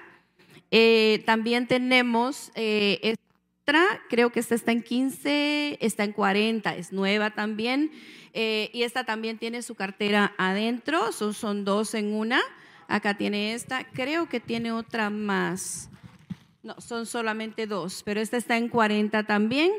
[0.71, 3.15] Eh, también tenemos otra,
[4.09, 7.91] creo que esta está en 15, está en 40, es nueva también.
[8.33, 12.41] Eh, y esta también tiene su cartera adentro, son, son dos en una.
[12.87, 15.89] Acá tiene esta, creo que tiene otra más.
[16.61, 19.71] No, son solamente dos, pero esta está en 40 también.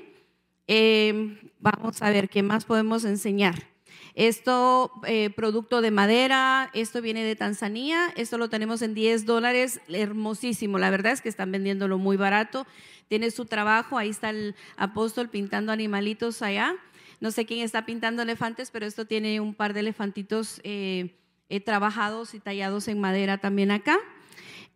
[0.67, 3.74] Eh, vamos a ver qué más podemos enseñar.
[4.15, 9.81] Esto, eh, producto de madera, esto viene de Tanzania, esto lo tenemos en 10 dólares,
[9.89, 10.79] hermosísimo.
[10.79, 12.65] La verdad es que están vendiéndolo muy barato.
[13.09, 16.77] Tiene su trabajo, ahí está el apóstol pintando animalitos allá.
[17.21, 21.17] No sé quién está pintando elefantes, pero esto tiene un par de elefantitos eh,
[21.49, 23.99] eh, trabajados y tallados en madera también acá.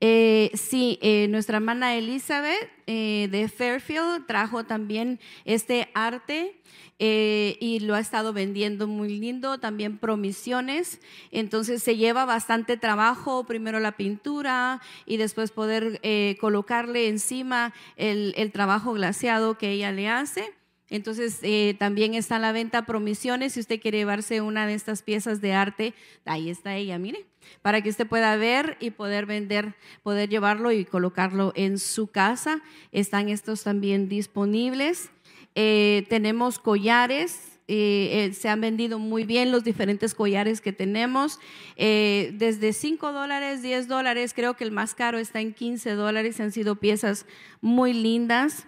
[0.00, 6.60] Eh, sí, nuestra hermana Elizabeth de Fairfield trajo también este arte
[6.98, 11.00] y lo ha estado vendiendo muy lindo, también promisiones.
[11.32, 16.00] Entonces se lleva bastante trabajo, primero la pintura y después poder
[16.40, 20.52] colocarle encima el, el trabajo glaciado que ella le hace.
[20.90, 23.52] Entonces, eh, también está en la venta promisiones.
[23.52, 25.94] Si usted quiere llevarse una de estas piezas de arte,
[26.24, 27.26] ahí está ella, mire,
[27.62, 32.62] para que usted pueda ver y poder vender, poder llevarlo y colocarlo en su casa.
[32.92, 35.10] Están estos también disponibles.
[35.54, 41.38] Eh, tenemos collares eh, se han vendido muy bien los diferentes collares que tenemos,
[41.76, 46.40] eh, desde 5 dólares, 10 dólares, creo que el más caro está en 15 dólares,
[46.40, 47.26] han sido piezas
[47.60, 48.66] muy lindas.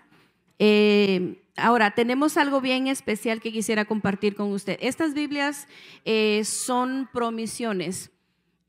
[0.59, 4.76] Eh, ahora, tenemos algo bien especial que quisiera compartir con usted.
[4.83, 5.66] Estas Biblias
[6.45, 8.11] son promisiones.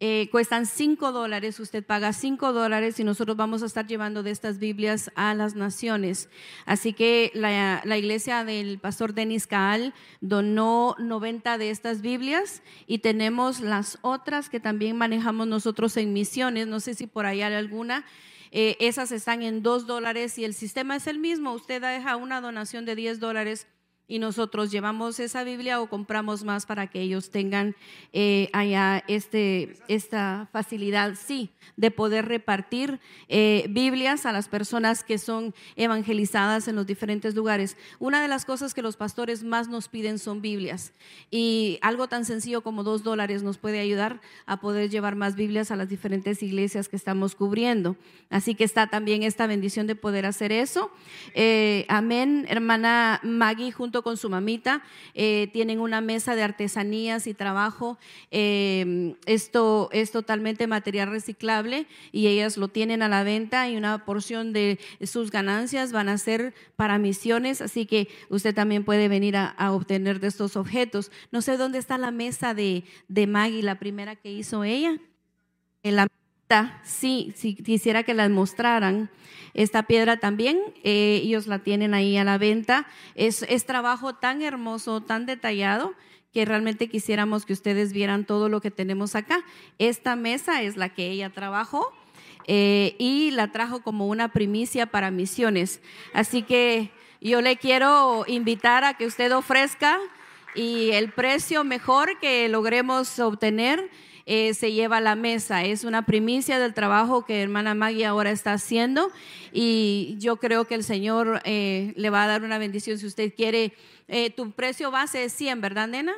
[0.03, 4.31] Eh, cuestan 5 dólares, usted paga 5 dólares y nosotros vamos a estar llevando de
[4.31, 6.27] estas Biblias a las naciones.
[6.65, 13.59] Así que la, iglesia del pastor Denis Kaal donó 90 de estas Biblias y tenemos
[13.59, 16.65] las otras que también manejamos nosotros en misiones.
[16.65, 18.03] No sé si por ahí hay alguna.
[18.49, 21.53] Eh, esas están en 2 dólares y el sistema es el mismo.
[21.53, 23.67] Usted deja una donación de 10 dólares
[24.11, 27.77] y nosotros llevamos esa Biblia o compramos más para que ellos tengan
[28.11, 32.99] eh, allá este, esta facilidad, sí, de poder repartir
[33.29, 37.77] eh, Biblias a las personas que son evangelizadas en los diferentes lugares.
[37.99, 40.91] Una de las cosas que los pastores más nos piden son Biblias
[41.29, 45.71] y algo tan sencillo como dos dólares nos puede ayudar a poder llevar más Biblias
[45.71, 47.95] a las diferentes iglesias que estamos cubriendo.
[48.29, 50.91] Así que está también esta bendición de poder hacer eso.
[51.33, 54.83] Eh, amén, hermana Maggie, junto con su mamita,
[55.13, 57.97] eh, tienen una mesa de artesanías y trabajo.
[58.31, 64.05] Eh, esto es totalmente material reciclable y ellas lo tienen a la venta y una
[64.05, 69.37] porción de sus ganancias van a ser para misiones, así que usted también puede venir
[69.37, 71.11] a, obtener de estos objetos.
[71.31, 74.99] No sé dónde está la mesa de, de Maggie, la primera que hizo ella.
[76.83, 79.09] Sí, si quisiera que las mostraran.
[79.53, 82.87] Esta piedra también, eh, ellos la tienen ahí a la venta.
[83.15, 85.93] Es, es trabajo tan hermoso, tan detallado,
[86.33, 89.43] que realmente quisiéramos que ustedes vieran todo lo que tenemos acá.
[89.77, 91.93] Esta mesa es la que ella trabajó.
[92.47, 95.79] Eh, y la trajo como una primicia para misiones.
[96.13, 99.99] Así que yo le quiero invitar a que usted ofrezca
[100.55, 103.89] y el precio mejor que logremos obtener
[104.25, 105.63] eh, se lleva a la mesa.
[105.63, 109.11] Es una primicia del trabajo que hermana Maggie ahora está haciendo
[109.51, 113.33] y yo creo que el Señor eh, le va a dar una bendición si usted
[113.33, 113.73] quiere.
[114.07, 116.13] Eh, tu precio base es 100, ¿verdad, nena?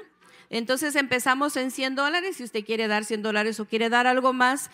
[0.49, 2.37] Entonces empezamos en 100 dólares.
[2.37, 4.69] Si usted quiere dar 100 dólares o quiere dar algo más,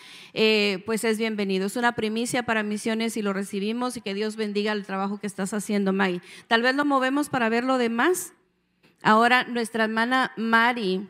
[0.86, 1.68] pues es bienvenido.
[1.68, 5.28] Es una primicia para misiones y lo recibimos y que Dios bendiga el trabajo que
[5.28, 6.22] estás haciendo, Maggie.
[6.48, 8.34] Tal vez lo movemos para ver lo demás.
[9.02, 11.08] Ahora nuestra hermana Mari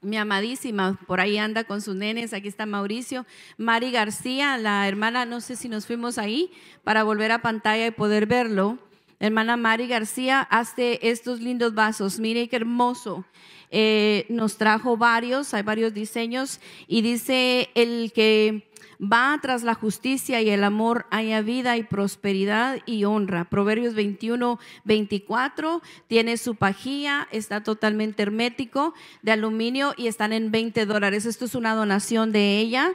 [0.00, 3.26] mi amadísima, por ahí anda con sus nenes, aquí está Mauricio,
[3.58, 6.50] Mari García, la hermana, no sé si nos fuimos ahí
[6.82, 8.78] para volver a pantalla y poder verlo.
[9.20, 13.24] Hermana Mari García hace estos lindos vasos, mire qué hermoso.
[13.70, 18.71] Eh, nos trajo varios, hay varios diseños y dice el que
[19.02, 23.44] va tras la justicia y el amor, haya vida y prosperidad y honra.
[23.44, 30.86] Proverbios 21, 24, tiene su pajilla, está totalmente hermético de aluminio y están en 20
[30.86, 31.26] dólares.
[31.26, 32.92] Esto es una donación de ella.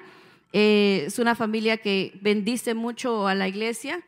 [0.54, 4.02] Eh, es una familia que bendice mucho a la iglesia.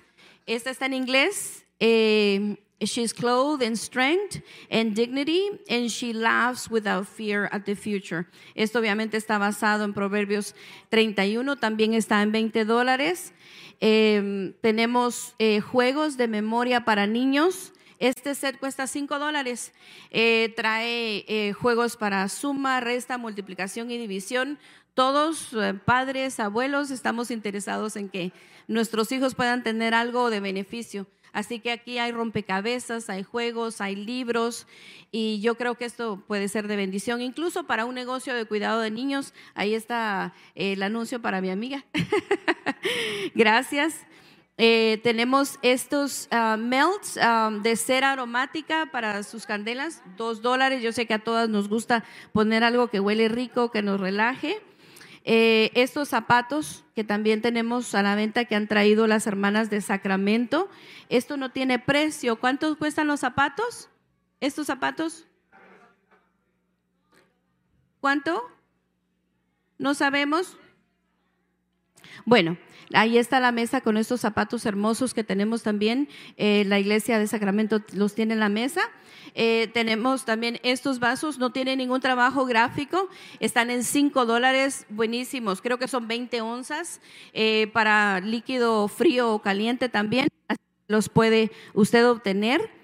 [0.46, 1.66] Esta está en inglés.
[1.80, 8.26] Eh, She's clothed in strength and dignity, and she laughs without fear at the future.
[8.56, 10.56] Esto obviamente está basado en Proverbios
[10.90, 13.34] 31, también está en 20 dólares.
[13.82, 17.74] Em, tenemos eh, juegos de memoria para niños.
[18.00, 19.74] Este set cuesta 5 dólares.
[20.10, 24.58] Eh, trae eh, juegos para suma, resta, multiplicación y división.
[24.94, 25.56] Todos,
[25.86, 28.34] padres, abuelos, estamos interesados en que
[28.68, 31.08] nuestros hijos puedan tener algo de beneficio.
[31.34, 34.68] Así que aquí hay rompecabezas, hay juegos, hay libros
[35.12, 38.82] y yo creo que esto puede ser de bendición, incluso para un negocio de cuidado
[38.82, 39.34] de niños.
[39.56, 41.84] Ahí está eh, el anuncio para mi amiga.
[43.36, 44.06] Gracias.
[44.62, 50.84] Eh, tenemos estos uh, melts um, de cera aromática para sus candelas, dos dólares.
[50.84, 52.04] Yo sé que a todas nos gusta
[52.34, 54.62] poner algo que huele rico, que nos relaje.
[55.26, 59.82] Eh, estos zapatos que también tenemos a la venta que han traído las hermanas de
[59.82, 60.70] Sacramento,
[61.10, 62.40] esto no tiene precio.
[62.40, 63.90] ¿Cuánto cuestan los zapatos?
[64.40, 65.26] ¿Estos zapatos?
[68.00, 68.42] ¿Cuánto?
[69.78, 70.58] ¿No sabemos?
[72.26, 72.58] Bueno,
[72.94, 76.10] ahí está la mesa con estos zapatos hermosos que tenemos también.
[76.38, 78.82] Eh, la iglesia de Sacramento los tiene en la mesa.
[79.36, 85.62] Eh, tenemos también estos vasos, no tienen ningún trabajo gráfico, están en 5 dólares, buenísimos,
[85.62, 87.00] creo que son 20 onzas
[87.34, 90.28] eh, para líquido frío o caliente también,
[90.88, 92.79] los puede usted obtener.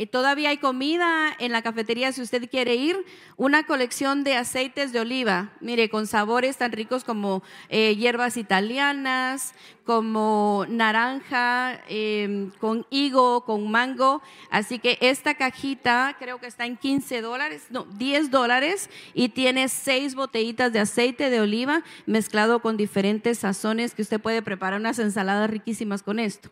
[0.00, 2.96] Eh, todavía hay comida en la cafetería si usted quiere ir.
[3.36, 9.54] Una colección de aceites de oliva, mire, con sabores tan ricos como eh, hierbas italianas,
[9.84, 14.22] como naranja, em, con higo, con mango.
[14.50, 19.68] Así que esta cajita creo que está en 15 dólares, no, 10 dólares y tiene
[19.68, 25.00] seis botellitas de aceite de oliva mezclado con diferentes sazones que usted puede preparar unas
[25.00, 26.50] ensaladas riquísimas con esto.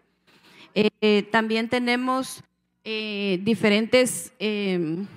[0.74, 2.42] Eh, también tenemos
[2.88, 5.08] eh, diferentes em,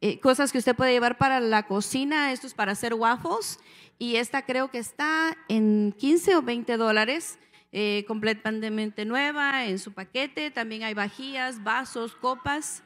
[0.00, 2.30] eh, cosas que usted puede llevar para la cocina.
[2.30, 3.58] Esto es para hacer waffles.
[3.98, 7.40] Y esta creo que está en 15 o 20 dólares.
[7.72, 10.52] Eh, completamente nueva en su paquete.
[10.52, 12.84] También hay vajillas, vasos, copas.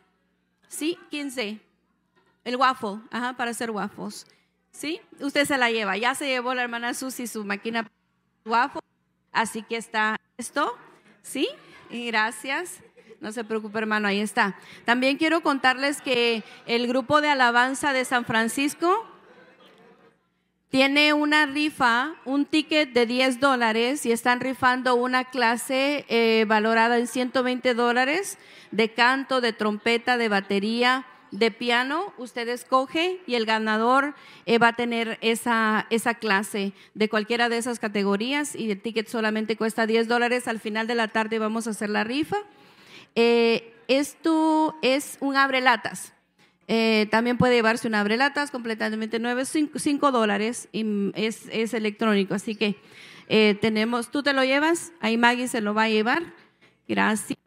[0.66, 1.60] Sí, 15.
[2.44, 4.26] El waffle, ajá, para hacer waffles.
[4.70, 5.98] Sí, usted se la lleva.
[5.98, 7.86] Ya se llevó la hermana Susi su máquina
[8.46, 8.80] waffle.
[9.30, 10.74] Así que está esto.
[11.22, 11.46] Sí,
[11.90, 12.80] y gracias.
[13.20, 14.56] No se preocupe, hermano, ahí está.
[14.86, 19.06] También quiero contarles que el grupo de alabanza de San Francisco
[20.70, 26.96] tiene una rifa, un ticket de 10 dólares y están rifando una clase eh, valorada
[26.96, 28.38] en 120 dólares
[28.70, 32.14] de canto, de trompeta, de batería, de piano.
[32.16, 34.14] Usted escoge y el ganador
[34.46, 39.08] eh, va a tener esa, esa clase de cualquiera de esas categorías y el ticket
[39.08, 40.48] solamente cuesta 10 dólares.
[40.48, 42.38] Al final de la tarde vamos a hacer la rifa.
[43.14, 46.12] Eh, esto es un abrelatas.
[46.68, 52.34] Eh, también puede llevarse un abrelatas completamente nuevo, 5 dólares y es, es, electrónico.
[52.34, 52.76] Así que
[53.28, 56.22] eh, tenemos, tú te lo llevas, ahí Maggie se lo va a llevar.
[56.86, 57.38] Gracias.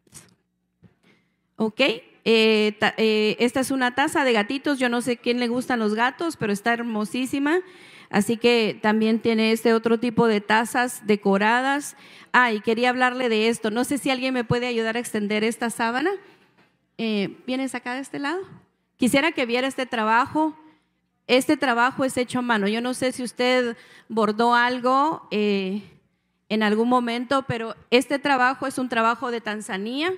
[1.56, 1.80] Ok,
[2.24, 4.78] esta es una taza de gatitos.
[4.78, 7.60] Yo no sé quién le gustan los gatos, pero está hermosísima.
[8.14, 11.96] Así que también tiene este otro tipo de tazas decoradas.
[12.32, 13.72] Ah, y quería hablarle de esto.
[13.72, 16.12] No sé si alguien me puede ayudar a extender esta sábana.
[16.96, 18.40] Eh, ¿Vienes acá de este lado?
[18.98, 20.56] Quisiera que viera este trabajo.
[21.26, 22.68] Este trabajo es hecho a mano.
[22.68, 23.76] Yo no sé si usted
[24.08, 25.82] bordó algo eh,
[26.48, 30.14] en algún momento, pero este trabajo es un trabajo de Tanzania.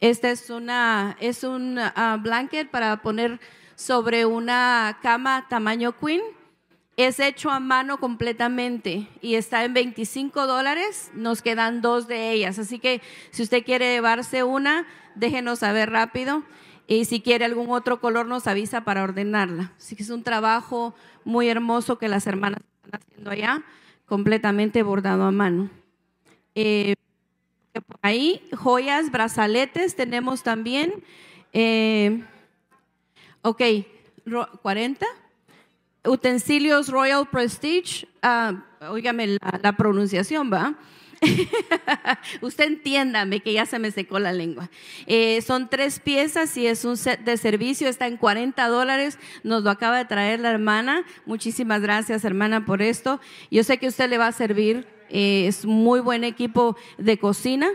[0.00, 3.40] Este es, una, es un uh, blanket para poner
[3.74, 6.20] sobre una cama tamaño queen
[6.98, 11.12] es hecho a mano completamente y está en 25 dólares.
[11.14, 12.58] Nos quedan dos de ellas.
[12.58, 14.84] Así que si usted quiere llevarse una,
[15.14, 16.42] déjenos saber rápido.
[16.88, 19.72] Y si quiere algún otro color, nos avisa para ordenarla.
[19.78, 20.92] Así que es un trabajo
[21.24, 23.62] muy hermoso que las hermanas están haciendo allá,
[24.04, 25.70] completamente bordado a mano.
[26.56, 26.96] Eh,
[28.02, 31.04] ahí, joyas, brazaletes tenemos también.
[31.52, 32.24] Eh,
[33.42, 33.62] ok,
[34.62, 35.06] 40
[36.08, 38.56] utensilios Royal Prestige, uh,
[39.62, 40.74] la, pronunciación, ¿va?
[42.40, 44.70] Usted entiéndame que ya se me secó la lengua.
[45.06, 49.18] Eh, son tres piezas y es un set de servicio, está en 40 dólares.
[49.42, 51.04] Nos lo acaba de traer la hermana.
[51.26, 53.20] Muchísimas gracias, hermana, por esto.
[53.50, 54.86] Yo sé que usted le va a servir.
[55.10, 57.68] Eh, es muy buen equipo de cocina.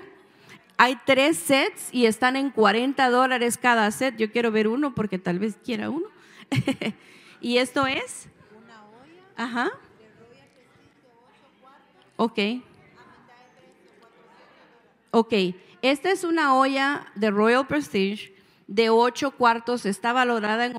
[0.78, 4.16] Hay tres sets y están en 40 dólares cada set.
[4.18, 6.08] Yo quiero ver uno porque tal vez quiera uno.
[7.44, 8.30] ¿Y esto es?
[8.58, 9.22] Una olla.
[9.36, 9.72] Ajá.
[15.12, 15.34] Ok.
[15.82, 18.34] Esta es una olla de Royal Prestige
[18.68, 19.86] de 8 cuartos.
[19.86, 20.74] Está valorada en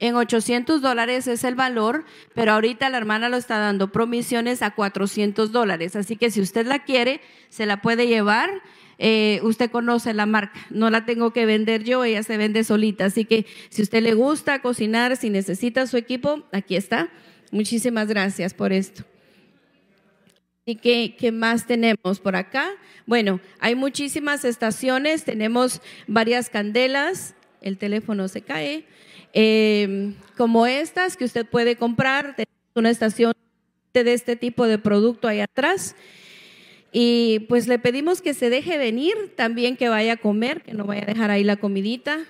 [0.00, 2.04] en 800 dólares es el valor,
[2.34, 5.96] pero ahorita la hermana lo está dando promisiones a 400 dólares.
[5.96, 8.62] Así que si usted la quiere, se la puede llevar
[8.98, 13.06] eh, usted conoce la marca, no la tengo que vender yo, ella se vende solita.
[13.06, 17.08] Así que si usted le gusta cocinar, si necesita su equipo, aquí está.
[17.50, 19.04] Muchísimas gracias por esto.
[20.66, 22.68] ¿Y qué, qué, más tenemos por acá?
[23.06, 28.84] Bueno, hay muchísimas estaciones, tenemos varias candelas, el teléfono se cae,
[29.32, 33.32] eh, como estas que usted puede comprar, tenemos una estación
[33.94, 35.96] de este tipo de producto ahí atrás.
[36.92, 40.84] Y pues le pedimos que se deje venir, también que vaya a comer, que no
[40.84, 42.20] vaya a dejar ahí la comidita.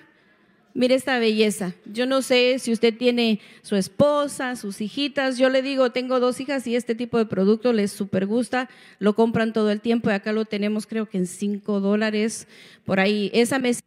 [0.73, 1.73] Mire esta belleza.
[1.85, 5.37] Yo no sé si usted tiene su esposa, sus hijitas.
[5.37, 8.69] Yo le digo, tengo dos hijas y este tipo de producto les super gusta.
[8.99, 12.47] Lo compran todo el tiempo y acá lo tenemos creo que en cinco dólares
[12.85, 13.31] por ahí.
[13.33, 13.81] Esa mesa,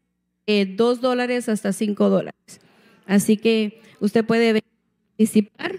[0.46, 2.60] eh, dos dólares hasta cinco dólares.
[3.06, 4.62] Así que usted puede
[5.16, 5.78] participar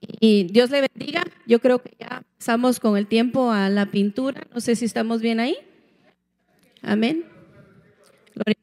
[0.00, 1.24] y Dios le bendiga.
[1.46, 4.46] Yo creo que ya pasamos con el tiempo a la pintura.
[4.54, 5.56] No sé si estamos bien ahí.
[6.82, 7.24] Amén.
[8.34, 8.56] Gloria.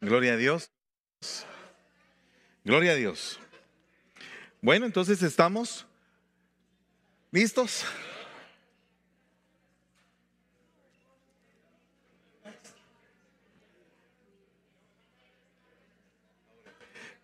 [0.00, 0.72] Gloria a Dios.
[2.64, 3.40] Gloria a Dios.
[4.60, 5.86] Bueno, entonces estamos
[7.30, 7.84] listos.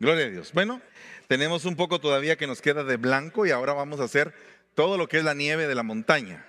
[0.01, 0.53] Gloria a Dios.
[0.53, 0.81] Bueno,
[1.27, 4.33] tenemos un poco todavía que nos queda de blanco y ahora vamos a hacer
[4.75, 6.47] todo lo que es la nieve de la montaña.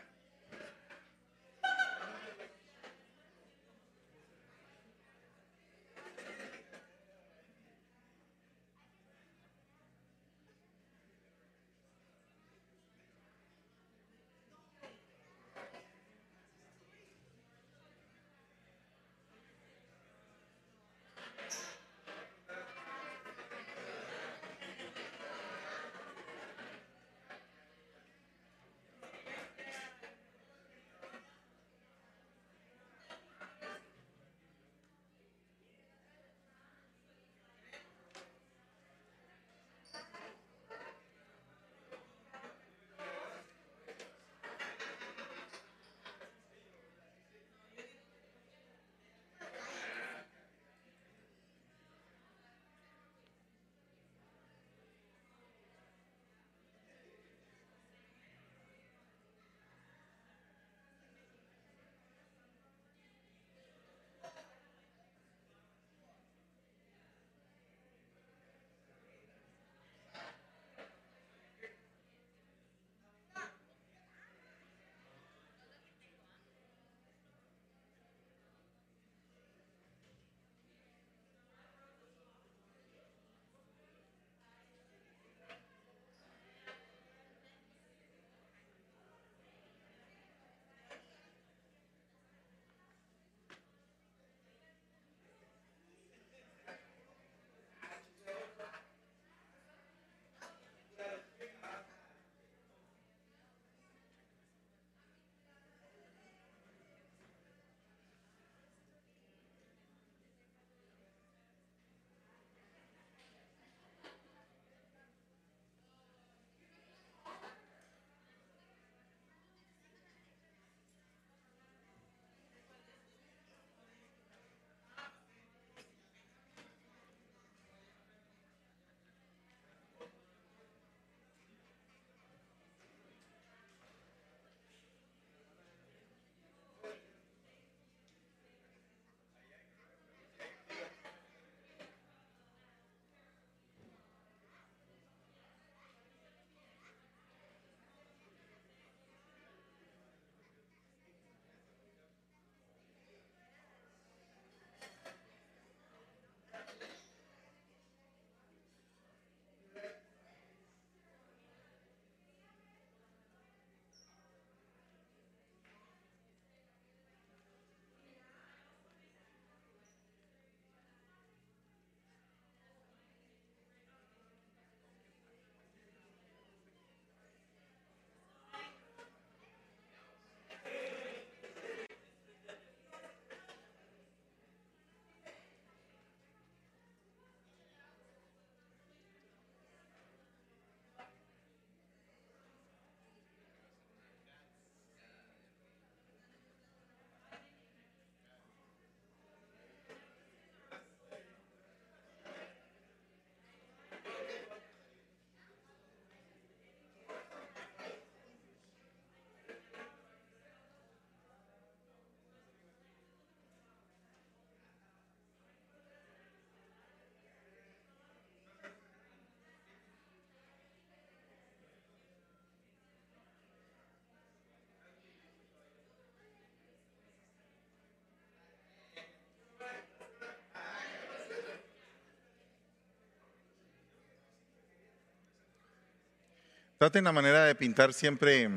[236.80, 238.48] Traten la manera de pintar siempre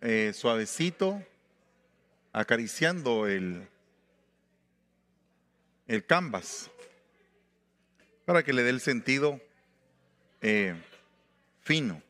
[0.00, 1.22] eh, suavecito,
[2.32, 3.68] acariciando el,
[5.88, 6.70] el canvas,
[8.24, 9.38] para que le dé el sentido
[10.40, 10.74] eh,
[11.60, 12.02] fino.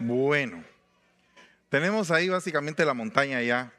[0.00, 0.62] Bueno,
[1.68, 3.72] tenemos ahí básicamente la montaña ya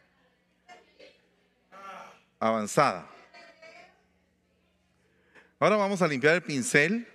[2.39, 3.07] avanzada.
[5.59, 7.07] Ahora vamos a limpiar el pincel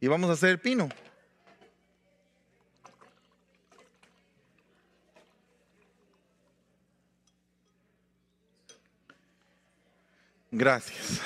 [0.00, 0.88] y vamos a hacer el pino.
[10.50, 11.20] Gracias.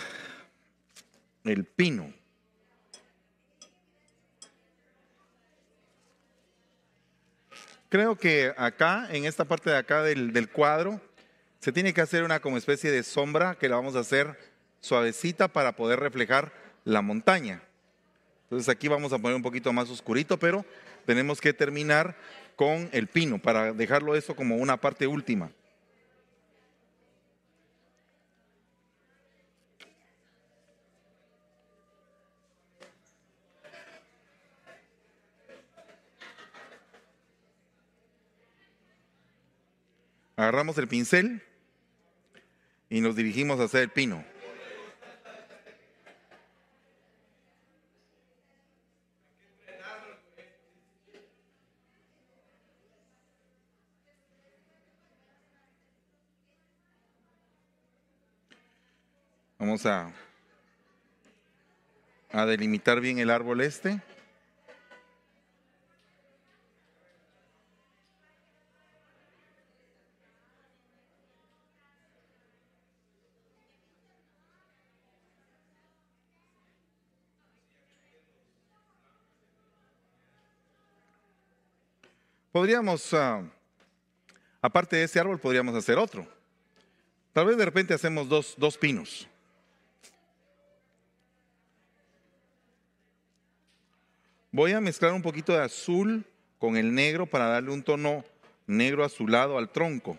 [1.43, 2.13] El pino.
[7.89, 11.01] Creo que acá, en esta parte de acá del, del, cuadro,
[11.61, 14.37] se tiene que hacer una como especie de sombra que la vamos a hacer
[14.81, 16.53] suavecita para poder reflejar
[16.85, 17.63] la montaña.
[18.45, 20.65] Entonces aquí vamos a poner un poquito más oscurito, pero
[21.05, 22.17] tenemos que terminar
[22.57, 25.51] con el pino para dejarlo eso como una parte última.
[40.47, 41.43] Agarramos el pincel
[42.89, 44.25] y nos dirigimos a hacer el pino.
[59.59, 60.13] Vamos a,
[62.31, 64.01] a delimitar bien el árbol este.
[82.57, 83.47] Podríamos, uh,
[84.63, 86.27] aparte de ese árbol, podríamos hacer otro.
[87.35, 89.29] Tal vez de repente hacemos dos, dos pinos.
[94.51, 96.25] Voy a mezclar un poquito de azul
[96.59, 98.25] con el negro para darle un tono
[98.67, 100.19] negro azulado al tronco.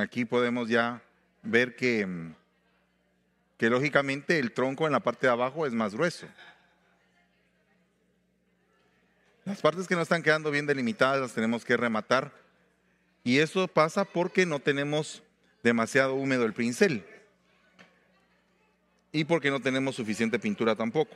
[0.00, 1.02] Aquí podemos ya
[1.42, 2.08] ver que,
[3.58, 6.26] que lógicamente el tronco en la parte de abajo es más grueso.
[9.44, 12.32] Las partes que no están quedando bien delimitadas las tenemos que rematar.
[13.24, 15.22] Y eso pasa porque no tenemos
[15.62, 17.04] demasiado húmedo el pincel.
[19.12, 21.14] Y porque no tenemos suficiente pintura tampoco.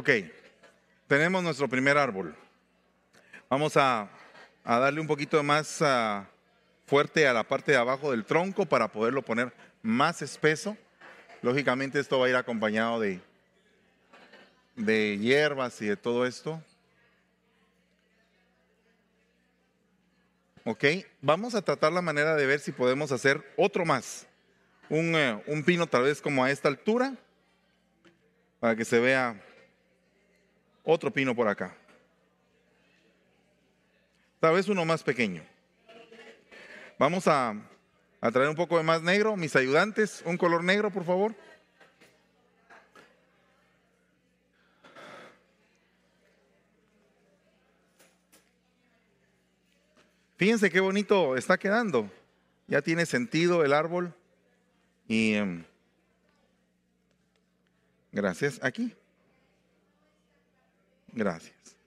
[0.00, 0.08] Ok,
[1.06, 2.34] tenemos nuestro primer árbol.
[3.50, 4.08] Vamos a,
[4.64, 6.24] darle un poquito más uh,
[6.86, 10.74] fuerte a la parte de abajo del tronco para poderlo poner más espeso.
[11.42, 13.20] Lógicamente esto va a ir acompañado de,
[15.18, 16.62] hierbas y de todo esto.
[20.64, 20.82] Ok,
[21.20, 24.26] vamos a tratar la manera de ver si podemos hacer otro más.
[24.88, 25.14] Un,
[25.46, 27.12] un pino tal vez como a esta altura,
[28.60, 29.38] para que se vea
[30.84, 31.76] otro pino por acá.
[34.40, 35.42] Tal vez uno más pequeño.
[36.98, 37.54] Vamos a,
[38.20, 41.34] a traer un poco de más negro, mis ayudantes, un color negro, por favor.
[50.40, 52.10] Fíjense qué bonito está quedando.
[52.66, 54.14] Ya tiene sentido el árbol.
[55.06, 55.64] Y um,
[58.10, 58.58] gracias.
[58.62, 58.94] Aquí.
[61.12, 61.79] Gracias.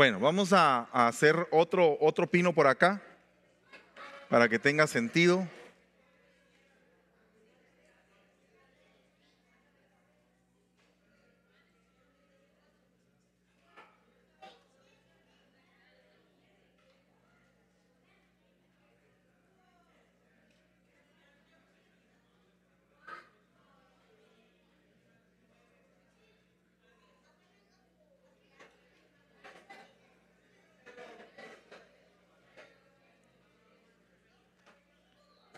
[0.00, 3.02] Bueno, vamos a, hacer otro, otro pino por acá
[4.30, 5.46] para que tenga sentido.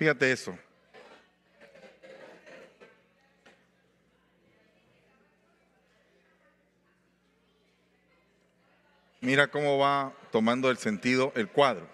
[0.03, 0.59] Fíjate eso.
[9.21, 11.87] Mira cómo va tomando el sentido el cuadro.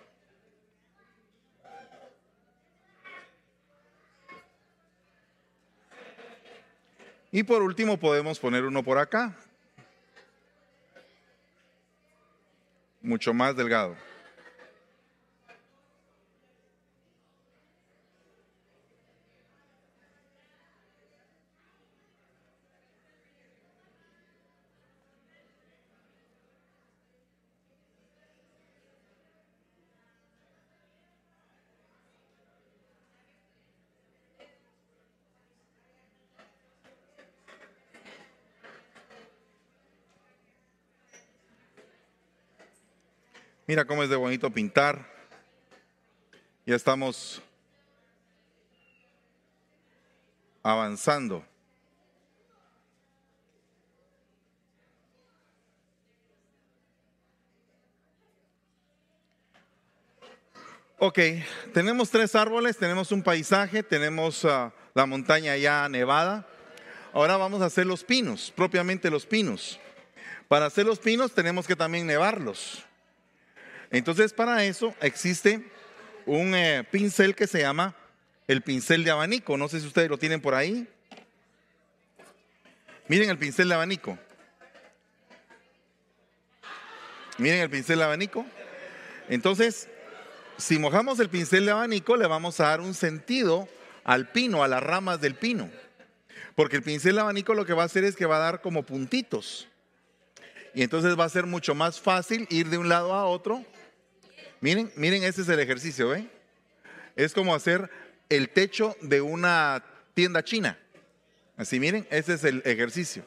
[7.30, 9.36] Y por último podemos poner uno por acá,
[13.02, 14.07] mucho más delgado.
[43.68, 45.06] Mira cómo es de bonito pintar.
[46.64, 47.42] Ya estamos
[50.62, 51.44] avanzando.
[60.96, 61.18] Ok,
[61.74, 66.48] tenemos tres árboles, tenemos un paisaje, tenemos uh, la montaña ya nevada.
[67.12, 69.78] Ahora vamos a hacer los pinos, propiamente los pinos.
[70.48, 72.87] Para hacer los pinos tenemos que también nevarlos.
[73.90, 75.64] Entonces, para eso existe
[76.26, 77.94] un eh, pincel que se llama
[78.46, 79.56] el pincel de abanico.
[79.56, 80.86] No sé si ustedes lo tienen por ahí.
[83.08, 84.18] Miren el pincel de abanico.
[87.38, 88.44] Miren el pincel de abanico.
[89.28, 89.88] Entonces,
[90.58, 93.68] si mojamos el pincel de abanico, le vamos a dar un sentido
[94.04, 95.70] al pino, a las ramas del pino.
[96.54, 98.60] Porque el pincel de abanico lo que va a hacer es que va a dar
[98.60, 99.66] como puntitos.
[100.74, 103.64] Y entonces va a ser mucho más fácil ir de un lado a otro
[104.60, 106.30] Miren, miren, ese es el ejercicio, ¿ven?
[107.14, 107.90] Es como hacer
[108.28, 110.78] el techo de una tienda china.
[111.56, 113.24] Así, miren, ese es el ejercicio.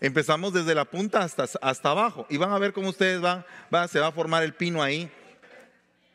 [0.00, 3.44] Empezamos desde la punta hasta, hasta abajo y van a ver cómo ustedes van,
[3.88, 5.10] se va a formar el pino ahí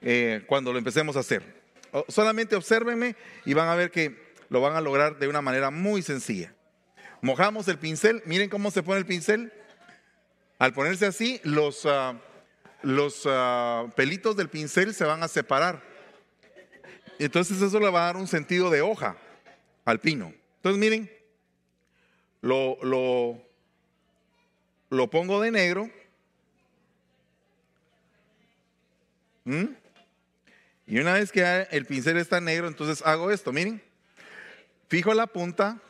[0.02, 1.41] eh, cuando lo empecemos a hacer.
[2.10, 3.15] solamente obsérvenme
[3.45, 6.53] y van a ver que lo van a lograr de una manera muy sencilla.
[7.22, 9.52] Mojamos el pincel, miren cómo se pone el pincel.
[10.60, 12.19] Al ponerse así, los, ah,
[12.81, 15.81] los ah, pelitos del pincel se van a separar.
[17.19, 19.17] Entonces eso le va a dar un sentido de hoja
[19.85, 20.33] al pino.
[20.57, 21.11] Entonces miren,
[22.41, 23.41] lo, lo,
[24.89, 25.89] lo pongo de negro.
[29.45, 29.65] ¿Mm?
[30.87, 33.81] Y una vez que el pincel está negro, entonces hago esto, miren.
[34.87, 35.81] Fijo la punta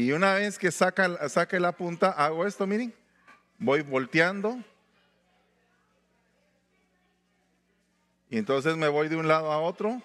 [0.00, 2.94] Y una vez que saca, saque la punta, hago esto, miren.
[3.58, 4.58] Voy volteando.
[8.30, 10.00] Y entonces me voy de un lado a otro.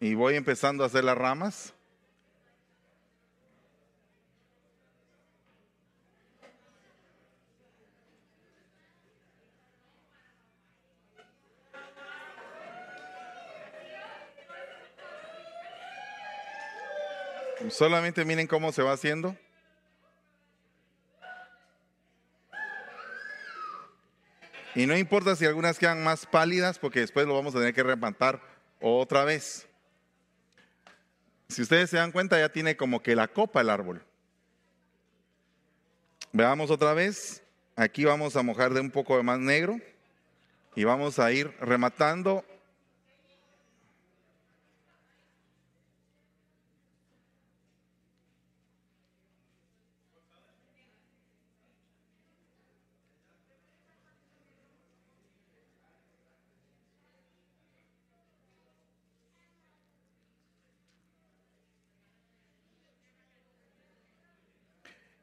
[0.00, 1.75] Y voy empezando a hacer las ramas.
[17.76, 19.36] Solamente miren cómo se va haciendo.
[24.74, 27.82] Y no importa si algunas quedan más pálidas porque después lo vamos a tener que
[27.82, 28.40] rematar
[28.80, 29.68] otra vez.
[31.50, 34.02] Si ustedes se dan cuenta ya tiene como que la copa el árbol.
[36.32, 37.42] Veamos otra vez.
[37.76, 39.78] Aquí vamos a mojar de un poco de más negro
[40.74, 42.42] y vamos a ir rematando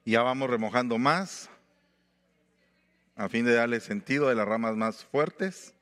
[0.05, 1.49] Ya vamos remojando más.
[3.15, 5.73] a fin de darle sentido de las ramas más fuertes.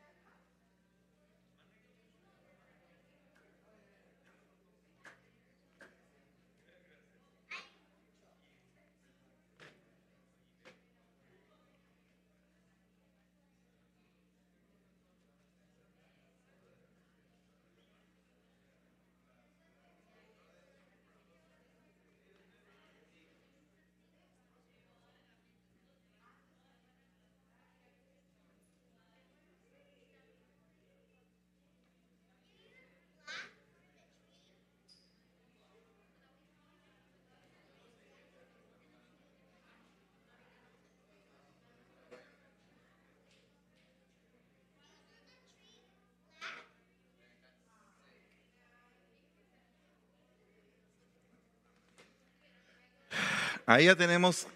[53.72, 54.48] Ahí ya tenemos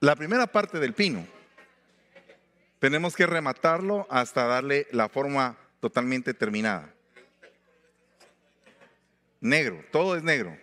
[0.00, 1.26] la primera parte del pino.
[2.78, 6.88] Tenemos que rematarlo hasta darle la forma totalmente terminada.
[9.42, 10.56] Negro, todo es negro.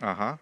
[0.00, 0.40] Ajá.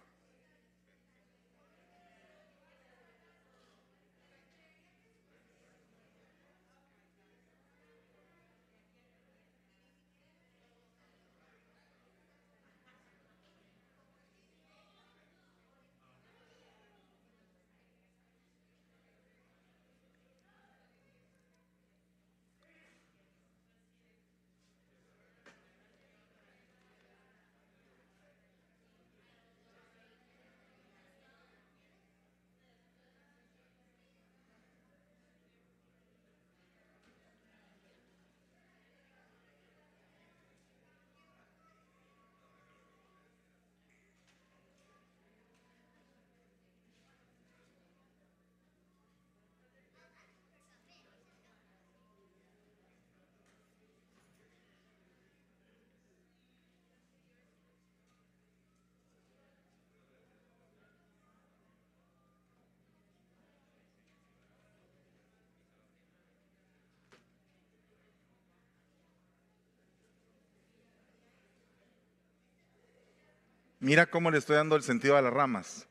[73.80, 75.86] Mira cómo le estoy dando el sentido a las ramas.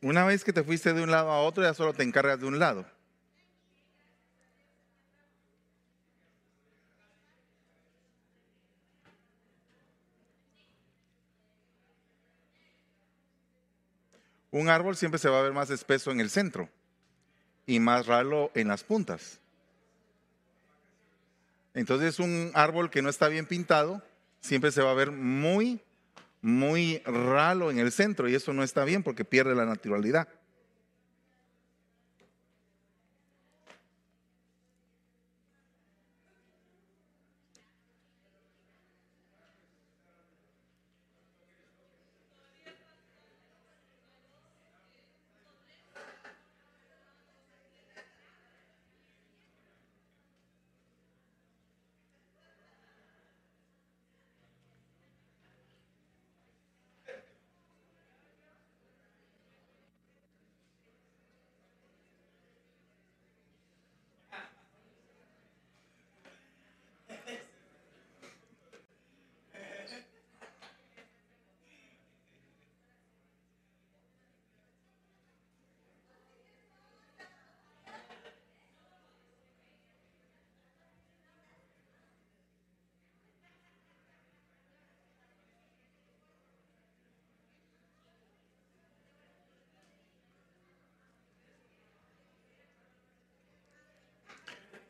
[0.00, 2.46] Una vez que te fuiste de un lado a otro, ya solo te encargas de
[2.46, 2.84] un lado.
[14.50, 16.68] Un árbol siempre se va a ver más espeso en el centro
[17.64, 19.41] y más ralo en las puntas.
[21.74, 24.02] Entonces un árbol que no está bien pintado
[24.40, 25.80] siempre se va a ver muy,
[26.40, 30.28] muy ralo en el centro y eso no está bien porque pierde la naturalidad.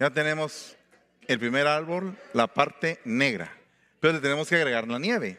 [0.02, 0.76] Ya tenemos
[1.28, 3.56] el primer árbol, la parte negra.
[4.00, 5.38] Pero le tenemos que agregar la nieve.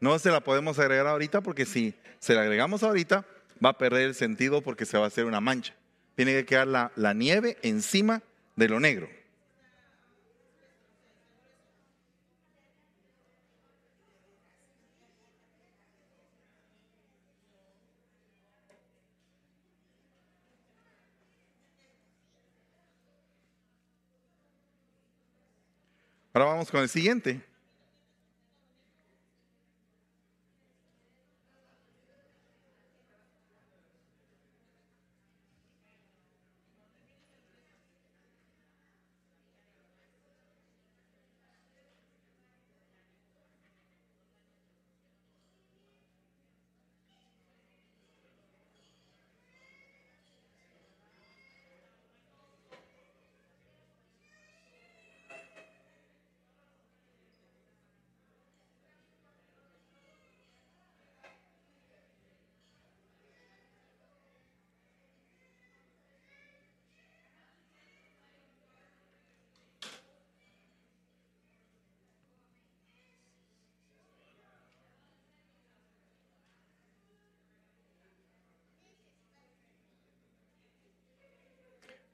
[0.00, 3.24] No se la podemos agregar ahorita porque si se la agregamos ahorita,
[3.64, 5.74] va a perder el sentido porque se va a hacer una mancha.
[6.14, 8.20] Tiene que quedar la, la nieve encima
[8.54, 9.08] de lo negro.
[26.44, 27.51] Vamos con el siguiente.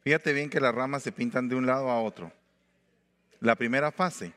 [0.08, 2.32] Fíjate bien que las ramas se pintan de un lado a otro.
[3.40, 4.32] La primera fase.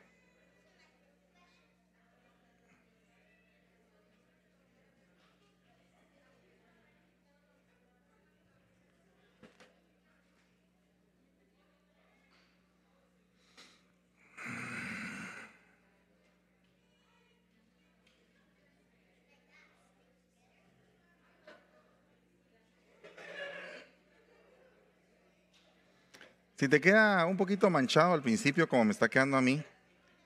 [26.62, 29.64] Si te queda un poquito manchado al principio, como me está quedando a mí,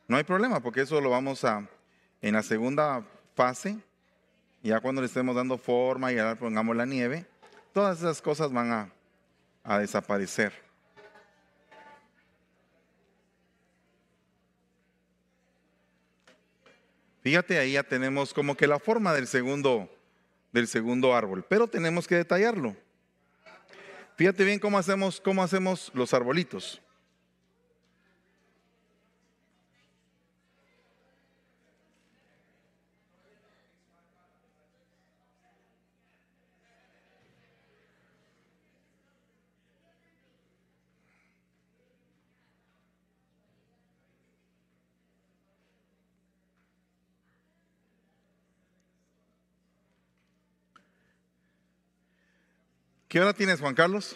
[0.07, 1.67] no hay problema, porque eso lo vamos a,
[2.21, 3.03] en la segunda
[3.35, 3.79] fase,
[4.63, 7.25] ya cuando le estemos dando forma y ahora pongamos la nieve,
[7.73, 8.93] todas esas cosas van a,
[9.65, 10.53] a desaparecer.
[17.23, 19.89] Fíjate, ahí ya tenemos como que la forma del segundo,
[20.53, 22.77] del segundo árbol, pero tenemos que detallarlo.
[24.17, 26.81] Fíjate bien cómo hacemos, cómo hacemos los arbolitos.
[53.17, 54.15] ¿Qué hora tienes, Juan Carlos?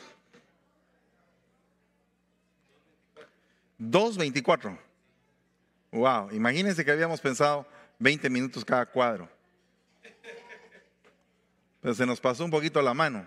[3.79, 4.79] 2.24.
[5.91, 7.67] Wow, imagínense que habíamos pensado
[7.99, 9.27] 20 minutos cada cuadro.
[11.81, 13.27] Pero se nos pasó un poquito la mano.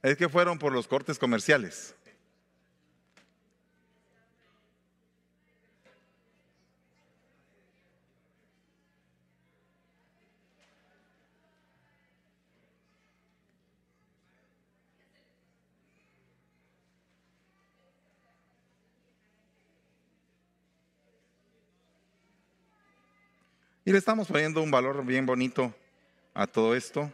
[0.00, 1.92] Es que fueron por los cortes comerciales.
[23.86, 25.74] Y le estamos poniendo un valor bien bonito
[26.32, 27.12] a todo esto.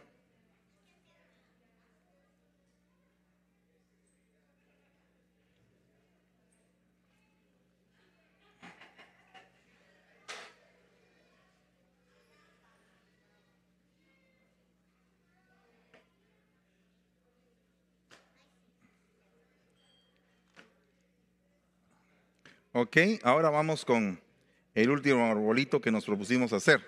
[22.73, 24.30] Ok, ahora vamos con
[24.73, 26.81] el último arbolito que nos propusimos hacer.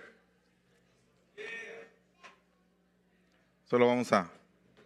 [3.65, 4.31] Solo vamos a,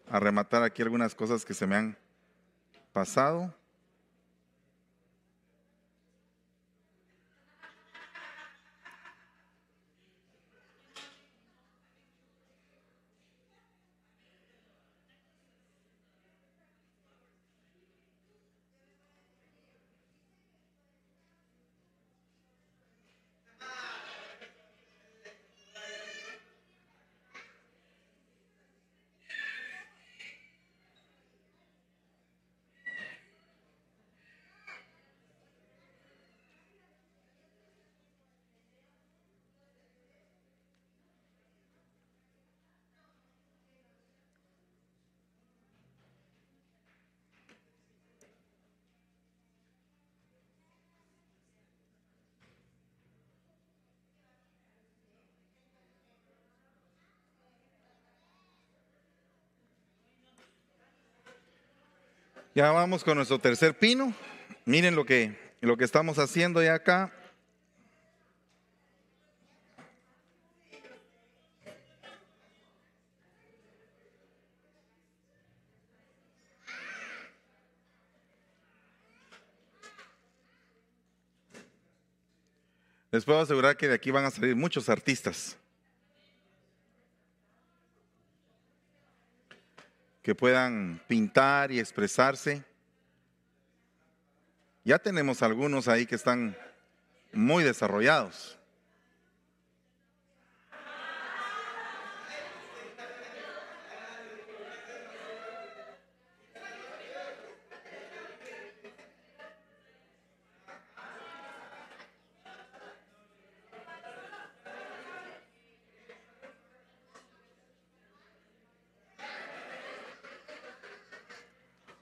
[0.10, 1.98] rematar aquí algunas cosas que se me han
[2.94, 3.54] pasado.
[62.58, 64.16] Ya vamos con nuestro tercer pino.
[64.66, 67.14] Miren lo que, lo que estamos haciendo ya acá.
[83.12, 85.60] Les puedo asegurar que de aquí van a salir muchos artistas
[90.28, 92.62] que puedan pintar y expresarse.
[94.84, 96.58] Ya tenemos algunos ahí que están
[97.32, 98.60] muy desarrollados.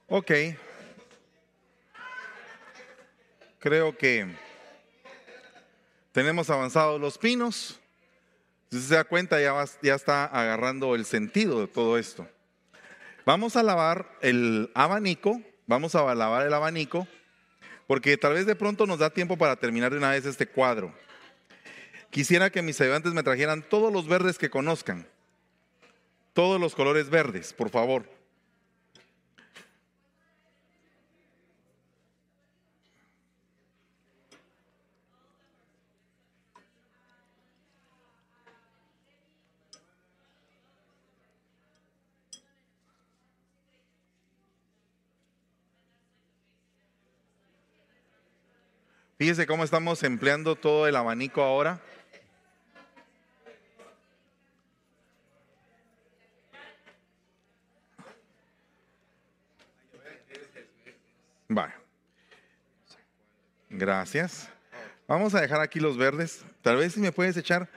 [0.08, 0.32] Ok.
[3.58, 4.28] Creo que
[6.12, 7.80] tenemos avanzados los pinos.
[8.72, 12.28] Si se da cuenta, ya, ya está agarrando el sentido de todo esto.
[13.26, 17.08] Vamos a lavar el abanico, vamos a lavar el abanico,
[17.88, 20.94] porque tal vez de pronto nos da tiempo para terminar de una vez este cuadro.
[22.12, 25.08] Quisiera que mis ayudantes me trajeran todos los verdes que conozcan,
[26.34, 28.15] todos los colores verdes, por favor.
[49.18, 51.80] Fíjese cómo estamos empleando todo el abanico ahora.
[61.48, 61.74] Vale.
[63.70, 64.50] Gracias.
[65.08, 66.44] Vamos a dejar aquí los verdes.
[66.62, 67.70] Tal vez si me puedes echar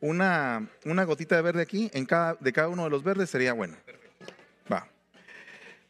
[0.00, 3.52] una, una gotita de verde aquí en cada, de cada uno de los verdes sería
[3.52, 3.76] bueno.
[4.72, 4.88] Va.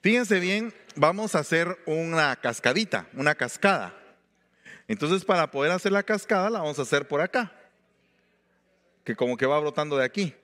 [0.03, 3.95] Fíjense bien, vamos a hacer una cascadita, una cascada.
[4.89, 7.53] Entonces, para poder hacer la cascada, la vamos a hacer por acá.
[9.05, 10.35] Que como que va brotando de aquí.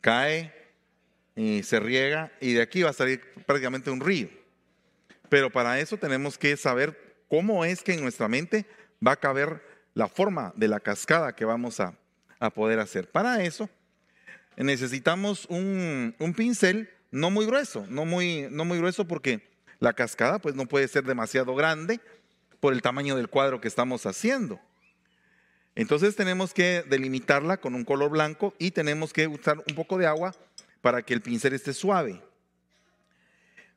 [0.00, 0.52] Cae
[1.34, 4.28] y se riega y de aquí va a salir prácticamente un río.
[5.28, 8.66] Pero para eso tenemos que saber cómo es que en nuestra mente
[9.06, 9.62] va a caber
[9.94, 11.96] la forma de la cascada que vamos a,
[12.54, 13.10] poder hacer.
[13.10, 13.68] Para eso
[14.56, 19.46] necesitamos un, un, pincel no muy grueso, no muy, no muy grueso porque
[19.78, 22.00] la cascada pues no puede ser demasiado grande
[22.60, 24.60] por el tamaño del cuadro que estamos haciendo.
[25.74, 30.06] Entonces tenemos que delimitarla con un color blanco y tenemos que usar un poco de
[30.06, 30.34] agua
[30.80, 32.22] para que el pincel esté suave.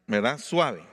[0.08, 0.38] ¿Verdad?
[0.38, 0.86] Suave.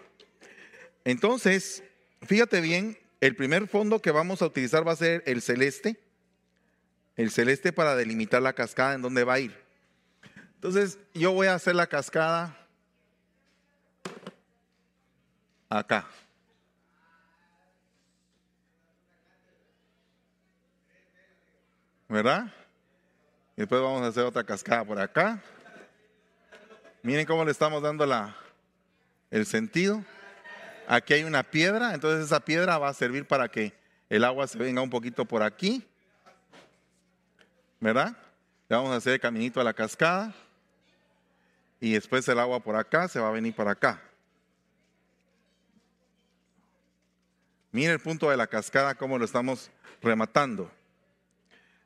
[1.05, 1.83] Entonces,
[2.23, 6.01] fíjate bien, el primer fondo que vamos a utilizar va a ser el celeste.
[7.17, 9.57] El celeste para delimitar la cascada en donde va a ir.
[10.55, 12.57] Entonces, yo voy a hacer la cascada
[15.69, 16.07] acá.
[22.11, 22.53] ¿Verdad?
[23.57, 25.41] Y después vamos a hacer otra cascada por acá.
[27.03, 28.37] Miren cómo le estamos dando la,
[29.31, 30.05] el sentido.
[30.89, 33.73] Aquí hay una piedra, entonces esa piedra va a servir para que
[34.09, 35.87] el agua se venga un poquito por aquí.
[37.79, 38.17] ¿Verdad?
[38.69, 40.35] Le vamos a hacer el caminito a la cascada.
[41.79, 44.03] Y después el agua por acá se va a venir para acá.
[47.71, 49.71] Miren el punto de la cascada, cómo lo estamos
[50.03, 50.71] rematando.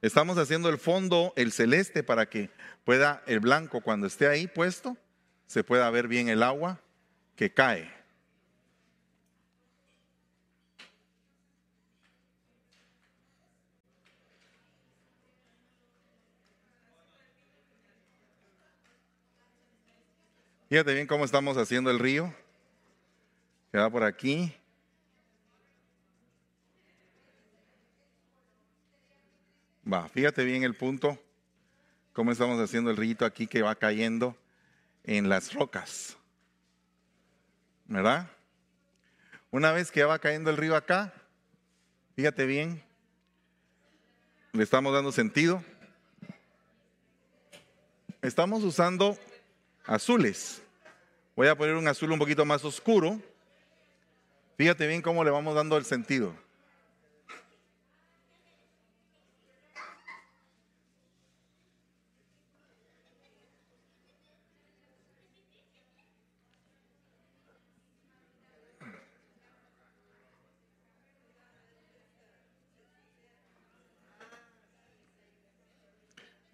[0.05, 2.51] Estamos haciendo el fondo, el celeste, para que
[2.85, 4.99] pueda el blanco, cuando esté ahí puesto,
[5.47, 6.79] se pueda ver bien el agua
[7.37, 7.91] que cae.
[20.69, 22.35] Fíjate bien cómo estamos haciendo el río,
[23.73, 24.55] que va por aquí.
[29.91, 31.19] Va, fíjate bien el punto,
[32.15, 34.37] cómo estamos haciendo el rito aquí que va cayendo
[35.03, 36.17] en las rocas.
[37.87, 38.31] ¿Verdad?
[39.51, 41.13] Una vez que va cayendo el río acá,
[42.17, 42.83] fíjate bien,
[44.53, 45.63] le estamos dando sentido.
[48.23, 49.19] Estamos usando
[49.85, 50.63] azules.
[51.37, 53.21] Voy a poner un azul un poquito más oscuro.
[54.57, 56.35] Fíjate bien cómo le vamos dando el sentido.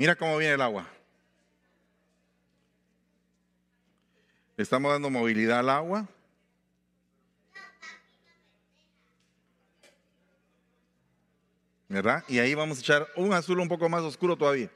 [0.01, 0.87] Mira cómo viene el agua.
[4.57, 6.09] Le estamos dando movilidad al agua.
[11.87, 12.25] ¿Verdad?
[12.29, 14.71] Y ahí vamos a echar un azul un poco más oscuro todavía.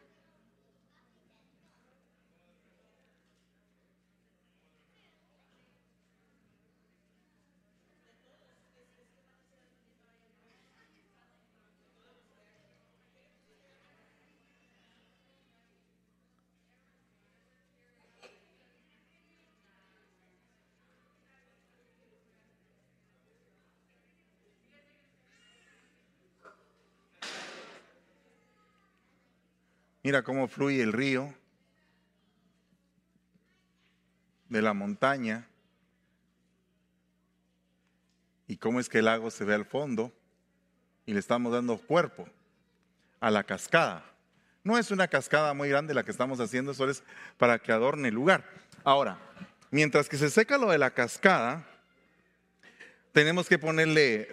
[30.04, 31.34] Mira cómo fluye el río
[34.50, 35.48] de la montaña
[38.46, 40.12] y cómo es que el lago se ve al fondo
[41.06, 42.28] y le estamos dando cuerpo
[43.18, 44.04] a la cascada.
[44.62, 47.02] No es una cascada muy grande la que estamos haciendo, solo es
[47.38, 48.44] para que adorne el lugar.
[48.84, 49.18] Ahora,
[49.70, 51.66] mientras que se seca lo de la cascada,
[53.12, 54.26] tenemos que ponerle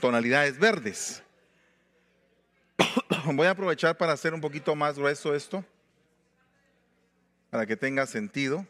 [0.00, 1.23] tonalidades verdes.
[3.26, 5.64] Voy a aprovechar para hacer un poquito más grueso esto,
[7.50, 8.66] para que tenga sentido.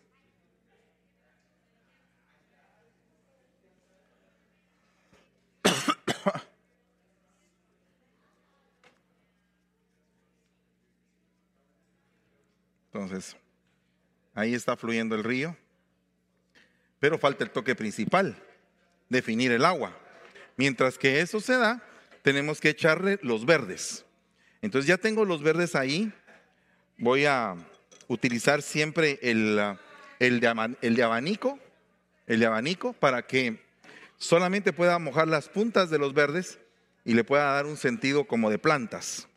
[12.93, 13.37] Entonces,
[14.35, 15.57] ahí está fluyendo el río,
[16.99, 18.37] pero falta el toque principal,
[19.09, 19.97] definir el agua.
[20.57, 21.83] Mientras que eso se da,
[22.23, 24.05] tenemos que echarle los verdes.
[24.65, 26.11] Entonces ya tengo los verdes ahí.
[26.97, 27.55] Voy a
[28.09, 29.61] utilizar siempre el,
[30.19, 31.59] el, de, abanico,
[32.27, 33.63] el abanico, para que
[34.17, 36.59] solamente pueda mojar las puntas de los verdes
[37.05, 39.29] y le pueda dar un sentido como de plantas.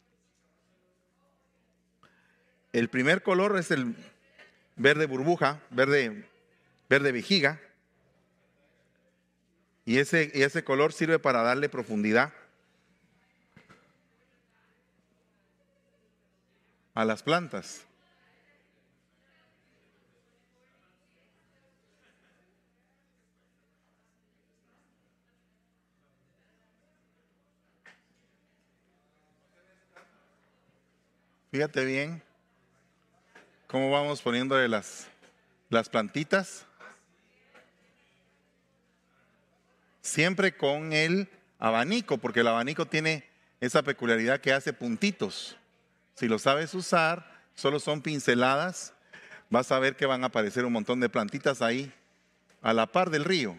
[2.72, 3.98] El primer color es el
[4.78, 6.24] verde burbuja, verde,
[6.88, 7.60] verde vejiga.
[9.84, 12.32] Y ese, y ese color sirve para darle profundidad
[16.98, 17.86] a las plantas.
[31.52, 32.24] Fíjate bien
[33.68, 35.08] cómo vamos poniéndole las,
[35.70, 36.66] las plantitas.
[40.02, 41.30] Siempre con el
[41.60, 43.24] abanico, porque el abanico tiene
[43.62, 45.58] esa peculiaridad que hace puntitos.
[46.18, 48.92] Si lo sabes usar, solo son pinceladas,
[49.52, 51.94] vas a ver que van a aparecer un montón de plantitas ahí
[52.64, 53.56] a la par del río.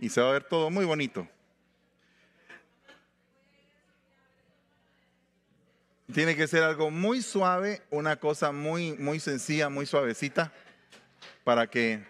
[0.00, 1.28] Y se va a ver todo muy bonito.
[6.12, 10.52] Tiene que ser algo muy suave, una cosa muy, muy sencilla, muy suavecita,
[11.44, 12.04] para que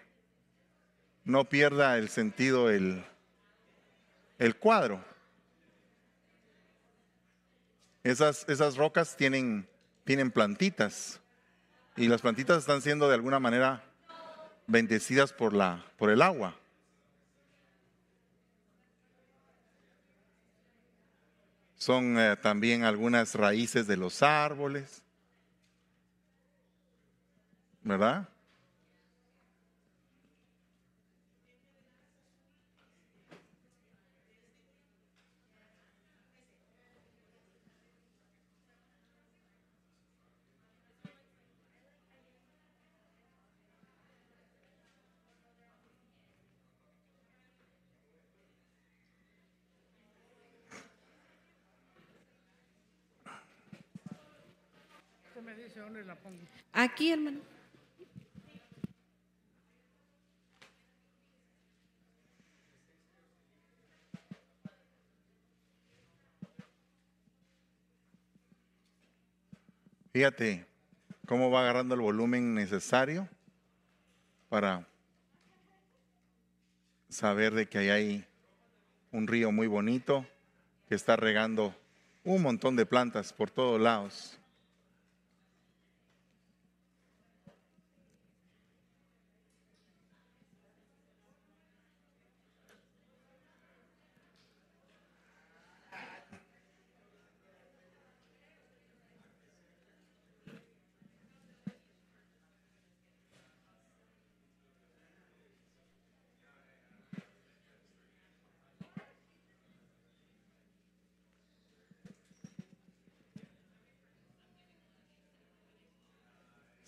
[1.23, 3.05] no pierda el sentido el,
[4.39, 5.05] el cuadro.
[8.05, 9.67] Esas, esas rocas tienen,
[10.03, 11.19] tienen plantitas
[11.97, 13.83] y las plantitas están siendo de alguna manera
[14.67, 16.55] bendecidas por, la, por el agua.
[21.77, 25.01] Son eh, también algunas raíces de los árboles,
[27.81, 28.29] ¿verdad?
[56.71, 57.39] Aquí, hermano.
[70.13, 70.65] Fíjate
[71.27, 73.27] cómo va agarrando el volumen necesario
[74.47, 74.87] para
[77.09, 78.25] saber de que ahí hay
[79.11, 80.25] un río muy bonito
[80.87, 81.75] que está regando
[82.23, 84.39] un montón de plantas por todos lados.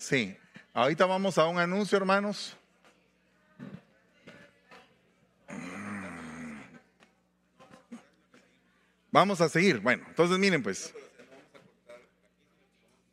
[0.08, 0.34] Sí.
[0.72, 2.56] Ahorita vamos a un anuncio, hermanos.
[9.10, 9.80] Vamos a seguir.
[9.80, 10.94] Bueno, entonces miren pues.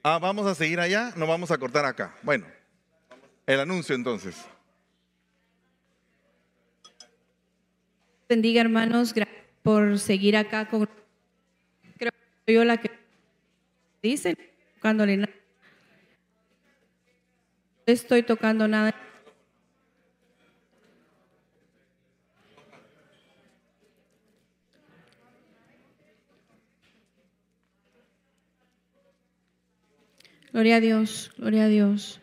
[0.03, 2.15] Ah, vamos a seguir allá, no vamos a cortar acá.
[2.23, 2.45] Bueno,
[3.45, 4.45] el anuncio entonces.
[8.29, 10.87] Bendiga hermanos, gracias por seguir acá creo
[12.45, 12.89] que yo la que
[14.01, 14.37] dice
[14.79, 15.44] cuando le
[17.85, 18.93] estoy tocando nada.
[30.51, 32.21] Gloria a Dios, gloria a Dios.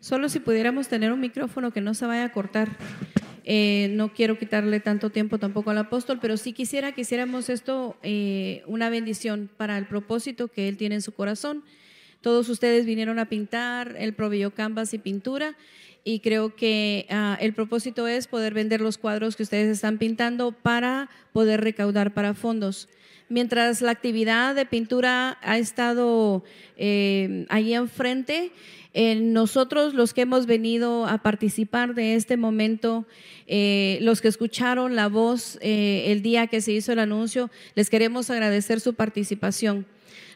[0.00, 2.70] Solo si pudiéramos tener un micrófono que no se vaya a cortar.
[3.44, 7.96] Eh, no quiero quitarle tanto tiempo tampoco al apóstol, pero sí quisiera que hiciéramos esto
[8.02, 11.62] eh, una bendición para el propósito que él tiene en su corazón.
[12.26, 15.54] Todos ustedes vinieron a pintar, él proveyó canvas y pintura
[16.02, 20.50] y creo que ah, el propósito es poder vender los cuadros que ustedes están pintando
[20.50, 22.88] para poder recaudar para fondos.
[23.28, 26.42] Mientras la actividad de pintura ha estado
[26.76, 28.50] eh, ahí enfrente,
[29.18, 33.06] nosotros los que hemos venido a participar de este momento,
[33.46, 37.88] eh, los que escucharon la voz eh, el día que se hizo el anuncio, les
[37.88, 39.86] queremos agradecer su participación.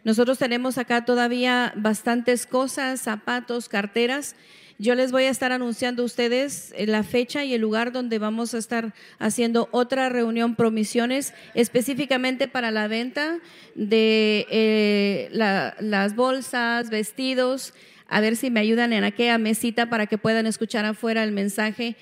[0.05, 4.35] Nosotros tenemos acá todavía bastantes cosas, zapatos, carteras.
[4.78, 8.18] Yo les voy a estar anunciando a ustedes eh, la fecha y el lugar donde
[8.18, 13.40] vamos a estar haciendo otra reunión promisiones específicamente para la venta
[13.74, 17.74] de las bolsas, vestidos,
[18.09, 21.97] a ver si me ayudan en aquella mesita para que puedan escuchar afuera el mensaje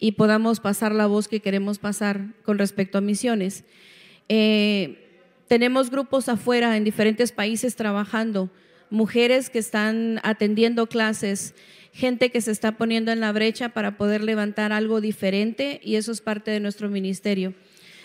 [0.00, 3.64] y podamos pasar la voz que queremos pasar con respecto a misiones.
[4.28, 5.03] Eh,
[5.48, 8.50] tenemos grupos afuera en diferentes países trabajando,
[8.90, 11.54] mujeres que están atendiendo clases,
[11.92, 16.12] gente que se está poniendo en la brecha para poder levantar algo diferente y eso
[16.12, 17.54] es parte de nuestro ministerio.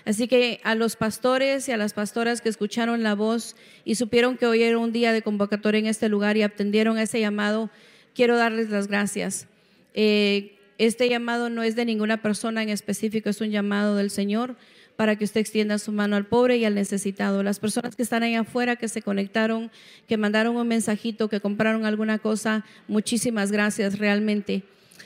[0.05, 3.55] Así que a los pastores y a las pastoras que escucharon la voz
[3.85, 7.19] y supieron que hoy era un día de convocatoria en este lugar y atendieron ese
[7.19, 7.69] llamado,
[8.15, 9.47] quiero darles las gracias.
[9.93, 14.55] Eh, este llamado no es de ninguna persona en específico, es un llamado del Señor
[14.99, 17.41] para que usted extienda su mano al pobre y al necesitado.
[17.41, 19.71] Las personas que están ahí afuera, que se conectaron,
[20.09, 24.63] que mandaron un mensajito, que compraron alguna cosa, muchísimas gracias realmente.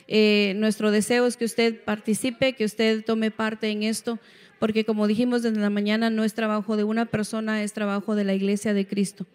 [0.07, 4.17] Eh, nuestro deseo es que usted participe, que usted tome parte en esto
[4.57, 8.23] porque como dijimos desde la mañana, no es trabajo de una persona, es trabajo de
[8.23, 9.27] la iglesia de Cristo.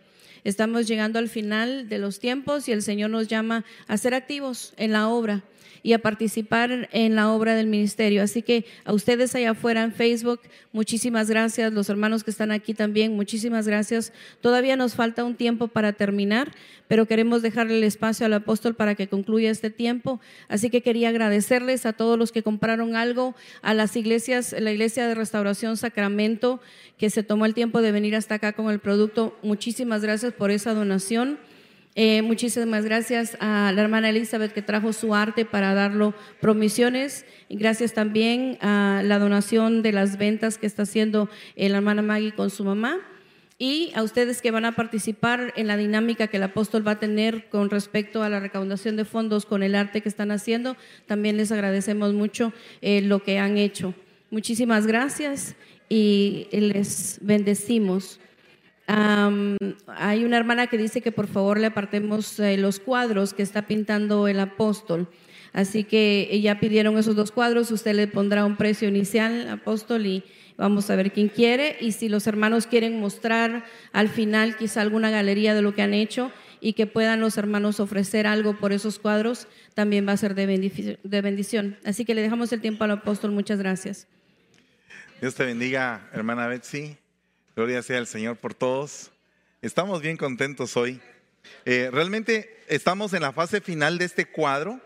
[0.42, 4.74] Estamos llegando al final de los tiempos y el Señor nos llama a ser activos
[4.76, 5.44] en la obra
[5.82, 8.22] y a participar en la obra del ministerio.
[8.22, 10.40] Así que a ustedes allá afuera en Facebook,
[10.72, 11.72] muchísimas gracias.
[11.72, 14.12] Los hermanos que están aquí también, muchísimas gracias.
[14.40, 16.52] Todavía nos falta un tiempo para terminar,
[16.88, 20.20] pero queremos dejarle el espacio al apóstol para que concluya este tiempo.
[20.48, 25.06] Así que quería agradecerles a todos los que compraron algo, a las iglesias, la iglesia
[25.06, 26.60] de restauración Sacramento,
[26.96, 29.36] que se tomó el tiempo de venir hasta acá con el producto.
[29.42, 31.38] Muchísimas gracias por esa donación.
[32.00, 37.26] Eh, muchísimas gracias a la hermana Elizabeth que trajo su arte para darlo promisiones.
[37.48, 42.30] Y gracias también a la donación de las ventas que está haciendo la hermana Maggie
[42.30, 42.98] con su mamá.
[43.58, 47.00] Y a ustedes que van a participar en la dinámica que el apóstol va a
[47.00, 50.76] tener con respecto a la recaudación de fondos con el arte que están haciendo,
[51.06, 53.92] también les agradecemos mucho eh, lo que han hecho.
[54.30, 55.56] Muchísimas gracias
[55.88, 58.20] y les bendecimos
[58.88, 63.66] hay una hermana que dice que por favor le apartemos eh, los cuadros que está
[63.66, 65.08] pintando el apóstol.
[65.52, 70.24] Así que ya pidieron esos dos cuadros, usted le pondrá un precio inicial, apóstol, y
[70.56, 71.76] vamos a ver quién quiere.
[71.80, 75.94] Y si los hermanos quieren mostrar al final quizá alguna galería de lo que han
[75.94, 80.34] hecho y que puedan los hermanos ofrecer algo por esos cuadros, también va a ser
[80.34, 80.46] de
[81.22, 81.76] bendición.
[81.84, 83.32] Así que le dejamos el tiempo al apóstol.
[83.32, 84.06] Muchas gracias.
[85.20, 86.96] Dios te bendiga, hermana Betsy.
[87.58, 89.10] Gloria sea al Señor por todos.
[89.62, 91.00] Estamos bien contentos hoy.
[91.64, 94.80] Eh, realmente estamos en la fase final de este cuadro.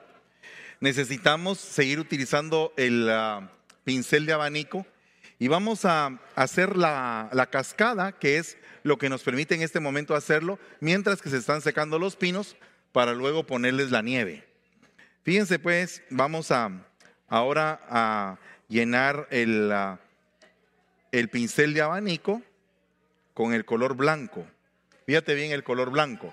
[0.81, 3.53] Necesitamos seguir utilizando el ah,
[3.85, 4.87] pincel de abanico
[5.39, 9.79] y vamos a hacer la, la cascada, que es lo que nos permite en este
[9.79, 12.57] momento hacerlo, mientras que se están secando los pinos
[12.91, 14.49] para luego ponerles la nieve.
[15.25, 16.71] Fíjense pues, vamos a
[17.29, 18.39] ahora a
[18.69, 20.01] llenar el, ah,
[21.11, 22.43] el pincel de abanico
[23.35, 24.47] con el color blanco.
[25.07, 26.33] Fíjate bien el color blanco.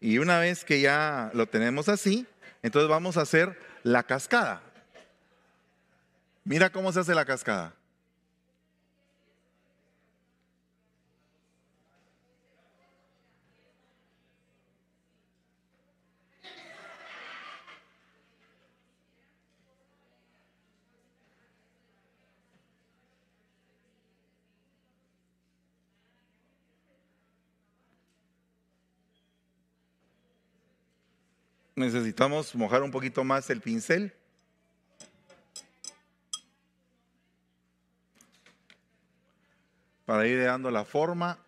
[0.00, 2.26] Y una vez que ya lo tenemos así,
[2.62, 4.62] entonces vamos a hacer la cascada.
[6.44, 7.74] Mira cómo se hace la cascada.
[31.78, 34.12] Necesitamos mojar un poquito más el pincel.
[40.04, 41.38] Para ir dando la forma.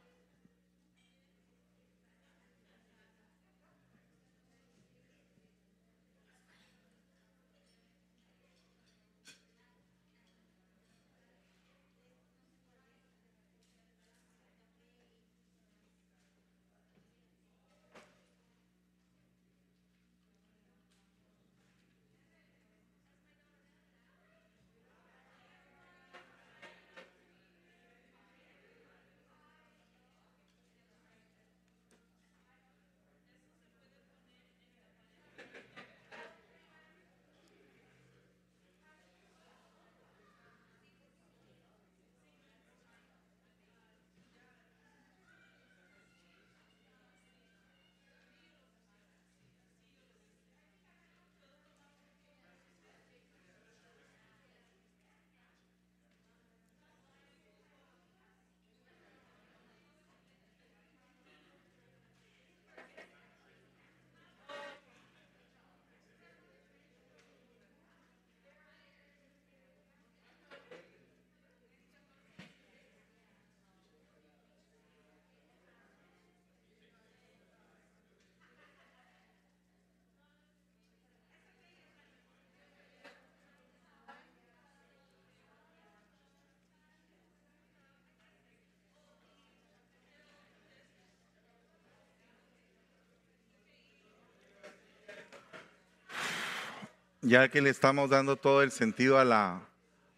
[97.23, 99.63] Ya que le estamos dando todo el sentido a la,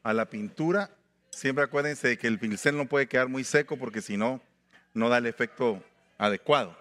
[0.03, 0.91] a la pintura,
[1.31, 4.41] siempre acuérdense de que el pincel no puede quedar muy seco porque si no,
[4.95, 5.83] no da el efecto
[6.19, 6.77] adecuado.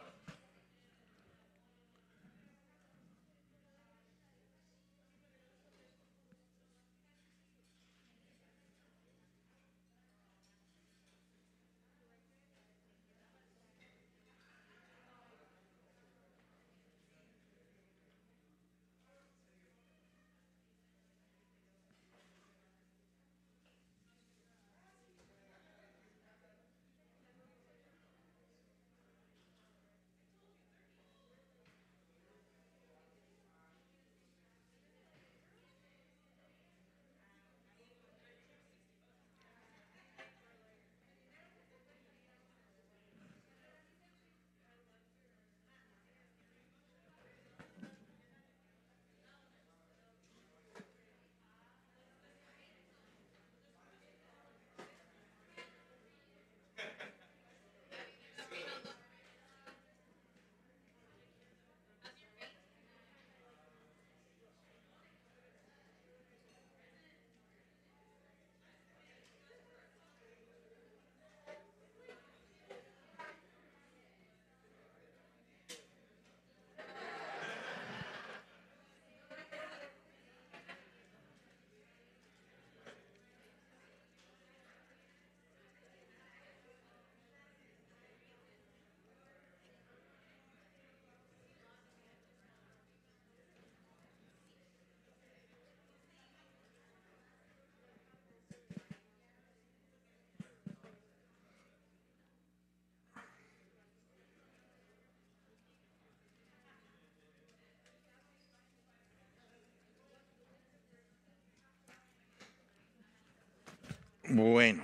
[114.33, 114.81] Bueno,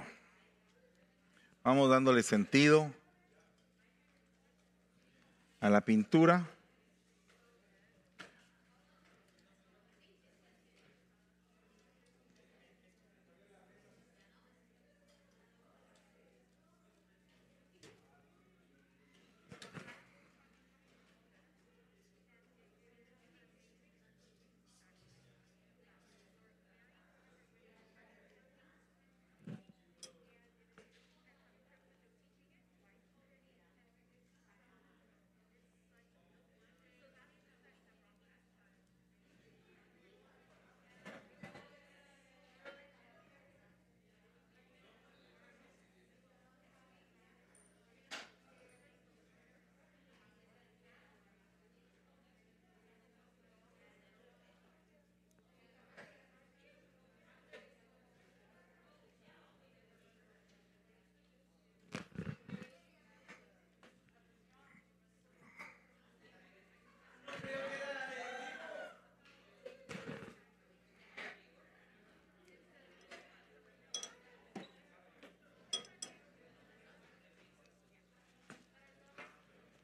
[1.63, 2.91] vamos dándole sentido
[5.61, 6.45] a la pintura.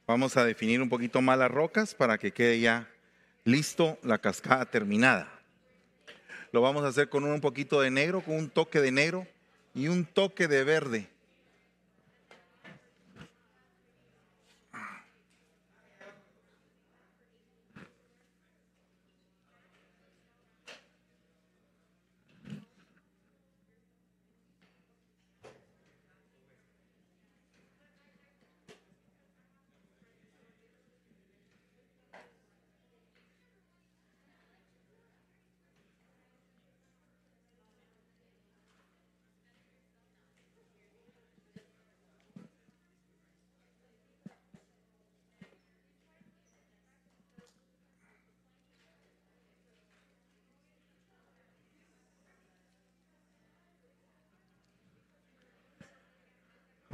[0.05, 2.89] Vamos a definir un poquito más las rocas para que quede ya
[3.45, 5.30] listo la cascada terminada.
[6.51, 9.25] Lo vamos a hacer con un poquito de negro, con un toque de negro
[9.73, 11.09] y un toque de verde.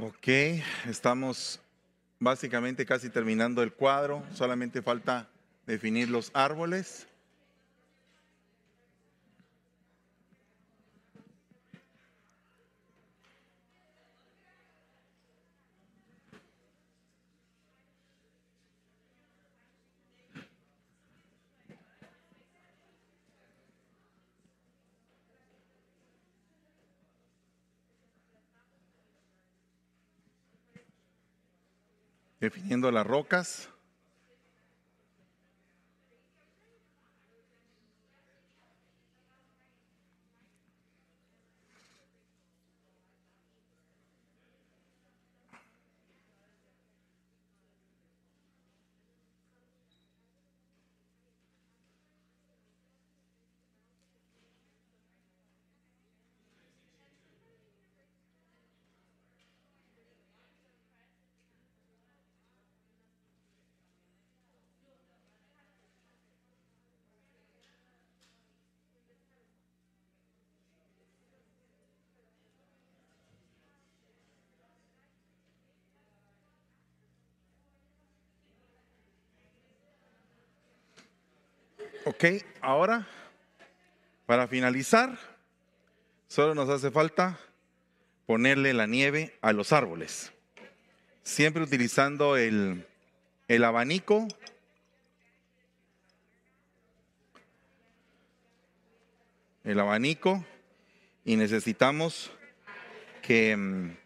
[0.02, 0.28] Ok,
[0.88, 1.60] estamos
[2.20, 5.28] básicamente casi terminando el cuadro, solamente falta
[5.66, 7.06] definir los árboles.
[32.40, 33.68] Definiendo las rocas.
[82.06, 82.24] Ok,
[82.62, 83.06] ahora,
[84.24, 85.18] para finalizar,
[86.28, 87.38] solo nos hace falta
[88.24, 90.32] ponerle la nieve a los árboles.
[91.22, 92.86] Siempre utilizando el,
[93.48, 94.26] el abanico.
[99.62, 100.42] El abanico.
[101.26, 102.30] Y necesitamos
[103.20, 103.96] que mm,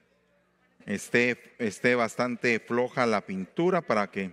[0.87, 4.33] esté, esté bastante floja la pintura para que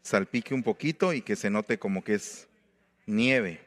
[0.00, 2.47] salpique un poquito y que se note como que es
[3.08, 3.58] nieve.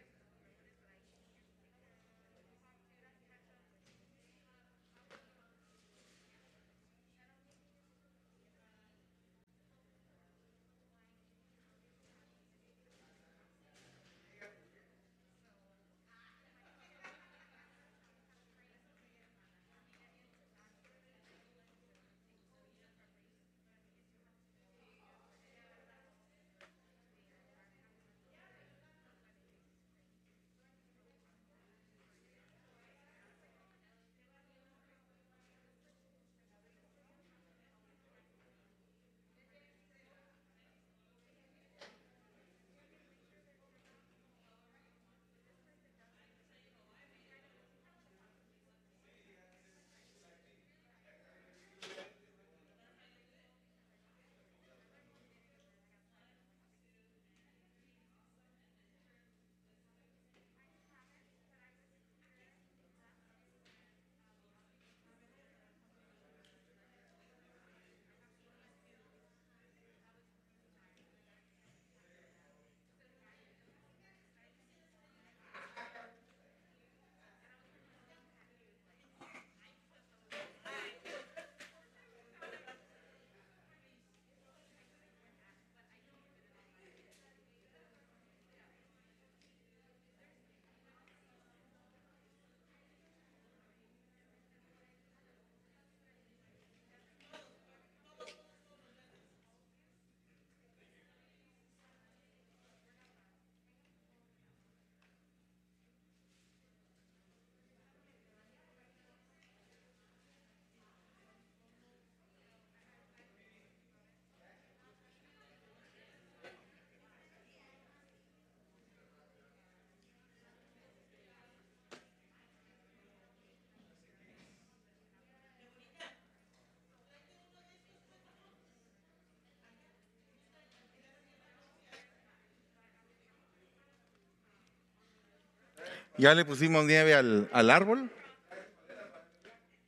[136.17, 138.09] Ya le pusimos nieve al, al árbol.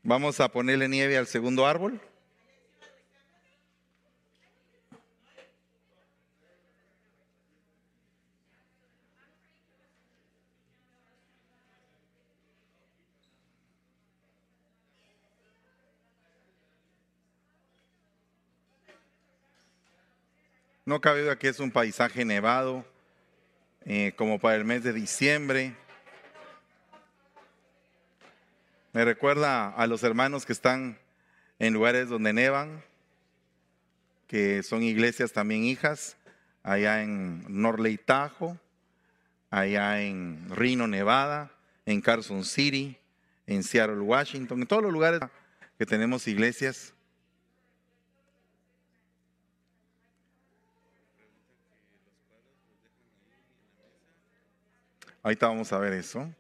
[0.04, 2.02] Vamos a ponerle nieve al segundo árbol.
[20.86, 22.86] No cabe duda que es un paisaje nevado,
[23.86, 25.78] eh, como para el mes de diciembre.
[28.94, 31.00] Me recuerda a los hermanos que están
[31.58, 32.84] en lugares donde nevan,
[34.28, 36.16] que son iglesias también hijas,
[36.62, 38.56] allá en Norley Tajo,
[39.50, 41.52] allá en Reno, Nevada,
[41.88, 42.96] en Carson City,
[43.48, 45.22] en Seattle, Washington, en todos los lugares
[45.80, 46.94] que tenemos iglesias.
[55.24, 56.32] Ahorita vamos a ver eso.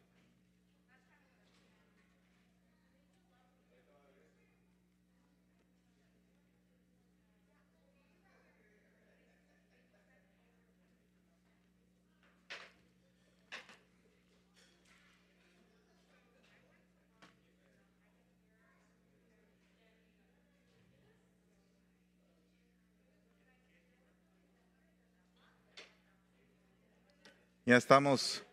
[27.73, 28.43] Ya estamos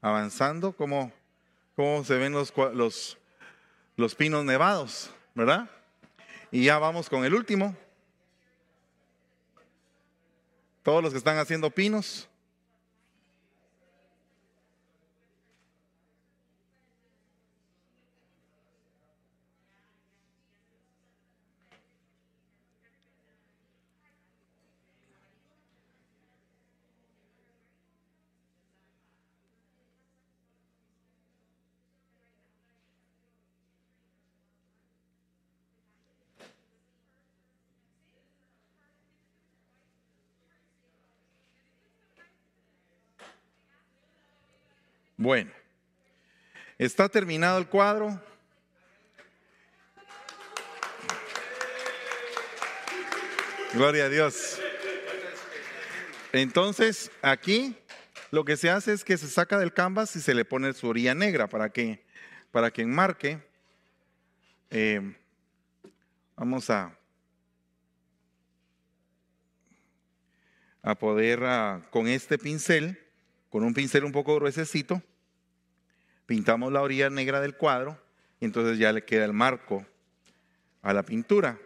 [0.00, 1.12] avanzando, como
[1.76, 3.18] cómo se ven los, los,
[3.94, 5.68] los pinos nevados, ¿verdad?
[6.50, 7.76] Y ya vamos con el último.
[10.82, 12.26] Todos los que están haciendo pinos.
[45.20, 45.50] Bueno,
[46.78, 48.22] está terminado el cuadro.
[53.74, 54.60] Gloria a Dios.
[56.32, 57.76] Entonces, aquí
[58.30, 60.86] lo que se hace es que se saca del canvas y se le pone su
[60.86, 62.06] orilla negra para que,
[62.52, 63.42] para que enmarque.
[64.70, 65.16] Eh,
[66.36, 66.96] vamos a,
[70.80, 73.07] a poder ah, con este pincel
[73.50, 75.02] con un pincel un poco gruesecito,
[76.26, 78.00] pintamos la orilla negra del cuadro
[78.40, 79.86] y entonces ya le queda el marco
[80.82, 81.58] a la pintura.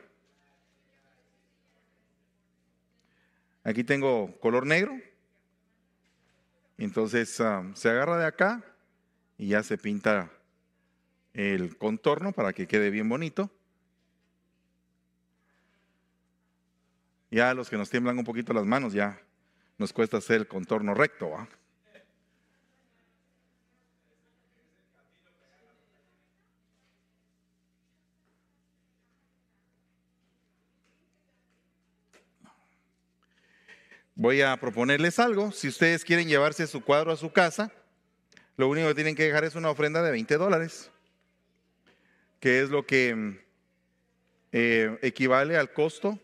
[3.65, 4.99] Aquí tengo color negro.
[6.79, 8.65] Entonces ah, se agarra de acá
[9.39, 10.31] y ya se pinta
[11.33, 13.51] el contorno para que quede bien bonito.
[17.31, 19.21] Ya los que nos tiemblan un poquito las manos, ya
[19.79, 21.33] nos cuesta hacer el contorno recto.
[34.15, 35.53] Voy a proponerles algo.
[35.53, 37.73] Si ustedes quieren llevarse su cuadro a su casa,
[38.57, 40.91] lo único que tienen que dejar es una ofrenda de 20 dólares,
[42.39, 43.41] que es lo que
[44.53, 46.19] eh, equivale al costo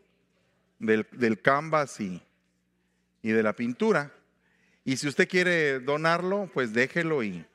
[0.79, 2.23] del, canvas y,
[3.23, 4.13] y, de la pintura.
[4.85, 7.47] Y si usted quiere donarlo, pues déjelo y,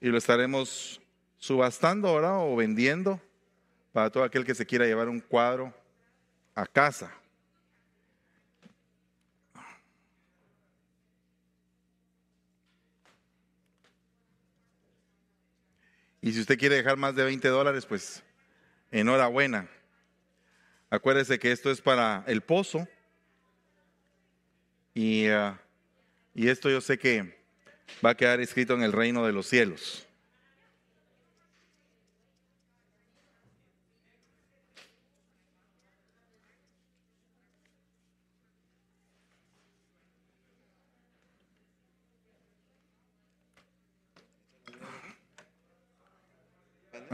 [0.00, 1.02] y lo estaremos
[1.36, 3.20] subastando ahora o vendiendo
[3.92, 5.74] para todo aquel que se quiera llevar un cuadro
[6.54, 7.12] a casa.
[16.24, 18.22] Y si usted quiere dejar más de 20 dólares, pues
[18.90, 19.68] enhorabuena.
[20.88, 22.88] Acuérdese que esto es para el pozo.
[24.94, 25.60] Y, ah,
[26.34, 27.38] y esto yo sé que
[28.02, 30.06] va a quedar escrito en el reino de los cielos.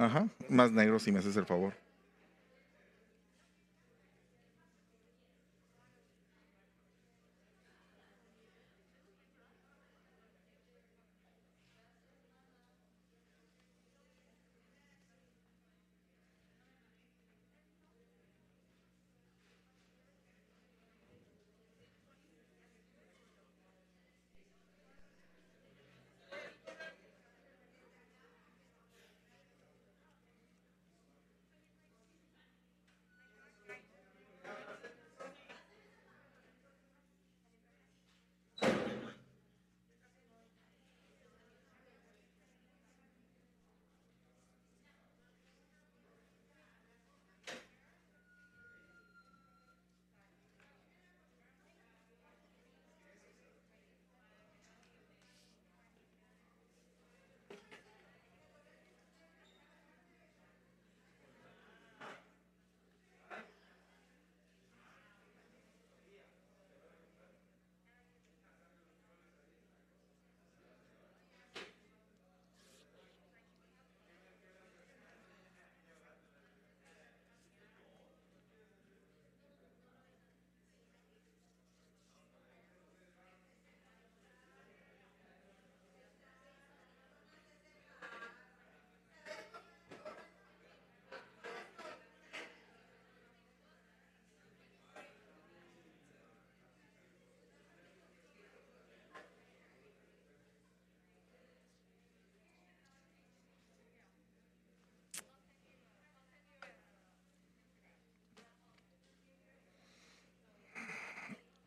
[0.00, 1.74] Ajá, más negro si me haces el favor.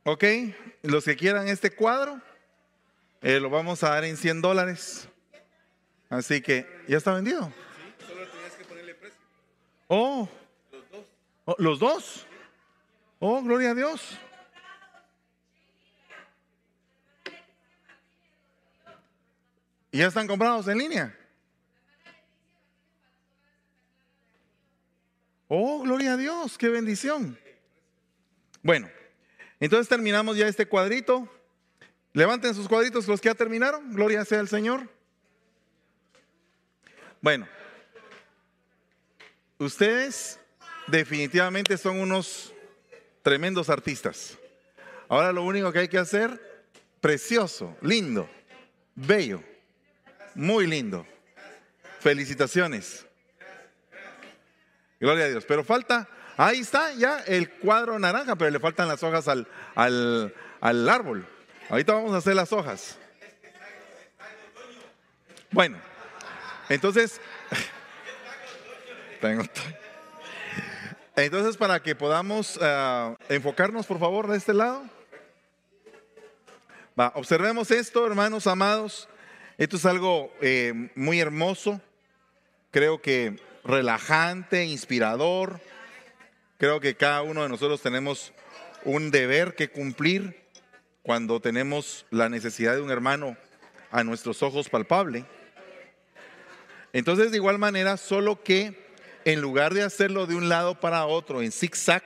[0.05, 0.23] Ok,
[0.81, 2.21] los que quieran este cuadro,
[3.21, 5.07] eh, lo vamos a dar en 100 dólares.
[6.09, 7.45] Así que, ¿ya está vendido?
[7.45, 9.19] Sí, solo tenías que ponerle precio.
[9.87, 10.27] Oh,
[10.71, 11.05] los dos.
[11.45, 12.27] Oh, ¿Los dos?
[13.19, 14.19] Oh, gloria a Dios.
[19.89, 21.17] ¿Y ya están comprados en línea?
[25.47, 27.39] Oh, gloria a Dios, qué bendición.
[28.63, 28.89] Bueno,
[29.65, 31.27] entonces terminamos ya este cuadrito.
[32.13, 33.93] Levanten sus cuadritos los que ya terminaron.
[33.93, 34.89] Gloria sea al Señor.
[37.21, 37.47] Bueno,
[39.57, 40.39] ustedes
[40.87, 42.53] definitivamente son unos
[43.21, 44.37] tremendos artistas.
[45.07, 46.67] Ahora lo único que hay que hacer,
[46.99, 48.29] precioso, lindo,
[48.95, 49.41] bello,
[50.35, 51.07] muy lindo.
[52.01, 53.05] Felicitaciones.
[54.99, 55.45] Gloria a Dios.
[55.45, 60.33] Pero falta, ahí está ya el cuadro naranja, pero le faltan las hojas al, al,
[60.61, 61.27] al árbol.
[61.69, 62.97] Ahorita vamos a hacer las hojas.
[65.51, 65.77] Bueno,
[66.69, 67.21] entonces,
[71.15, 74.83] entonces para que podamos ah, enfocarnos, por favor, de este lado.
[76.99, 79.07] Va, observemos esto, hermanos amados.
[79.57, 81.79] Esto es algo eh, muy hermoso,
[82.71, 85.61] creo que relajante, inspirador.
[86.63, 88.31] Creo que cada uno de nosotros tenemos
[88.85, 90.47] un deber que cumplir
[91.01, 93.35] cuando tenemos la necesidad de un hermano
[93.91, 95.25] a nuestros ojos palpable.
[96.93, 98.81] Entonces, de igual manera, solo que
[99.25, 102.05] en lugar de hacerlo de un lado para otro en zigzag,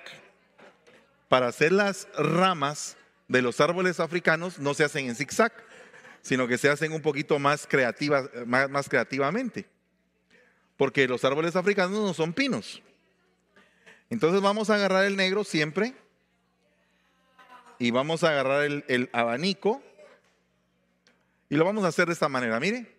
[1.30, 2.98] para hacer las ramas
[3.28, 5.54] de los árboles africanos no se hacen en zigzag,
[6.24, 9.68] sino que se hacen un poquito más, creativas, más, más creativamente.
[10.78, 12.82] Porque los árboles africanos no son pinos.
[14.10, 15.94] Entonces vamos a agarrar el negro siempre
[17.80, 19.84] y vamos a agarrar el, abanico
[21.50, 22.96] y lo vamos a hacer de esta manera, mire.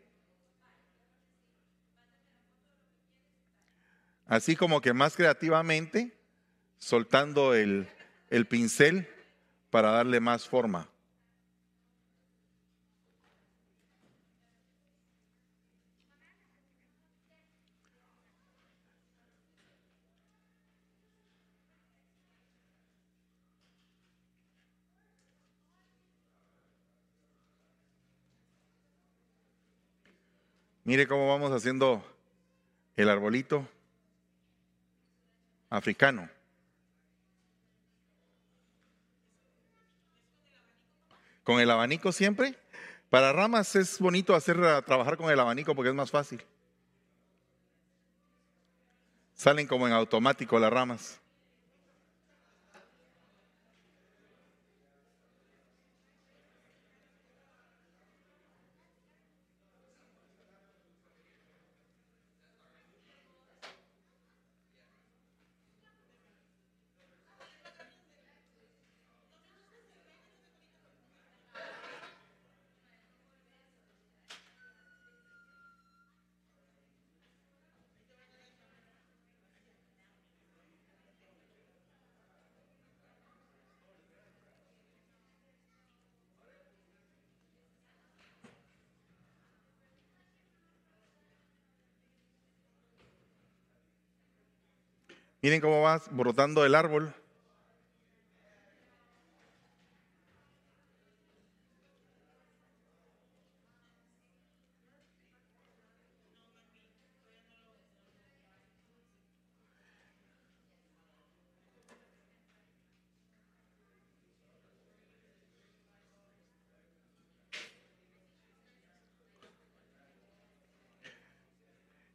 [4.27, 6.15] Así como que más creativamente,
[6.79, 7.89] soltando el,
[8.29, 9.09] el pincel
[9.71, 10.89] para darle más forma.
[30.89, 32.03] Mire cómo vamos haciendo
[32.97, 33.69] el arbolito
[35.69, 36.31] africano.
[41.45, 42.55] Con el abanico siempre.
[43.11, 44.57] Para ramas es bonito hacer
[44.87, 46.43] trabajar con el abanico porque es más fácil.
[49.35, 51.21] Salen como en automático las ramas.
[95.41, 97.15] Miren cómo va brotando el árbol.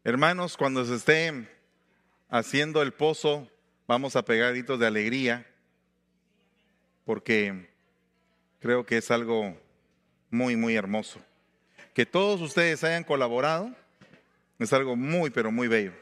[0.06, 1.63] Hermanos, cuando se esté
[2.34, 3.48] haciendo el pozo,
[3.88, 5.46] vamos a pegar gritos de alegría,
[7.06, 7.70] porque
[8.60, 9.56] creo que es algo
[10.32, 11.20] muy, muy hermoso.
[11.94, 13.72] Que todos ustedes hayan colaborado
[14.58, 15.94] es algo muy, pero muy bello.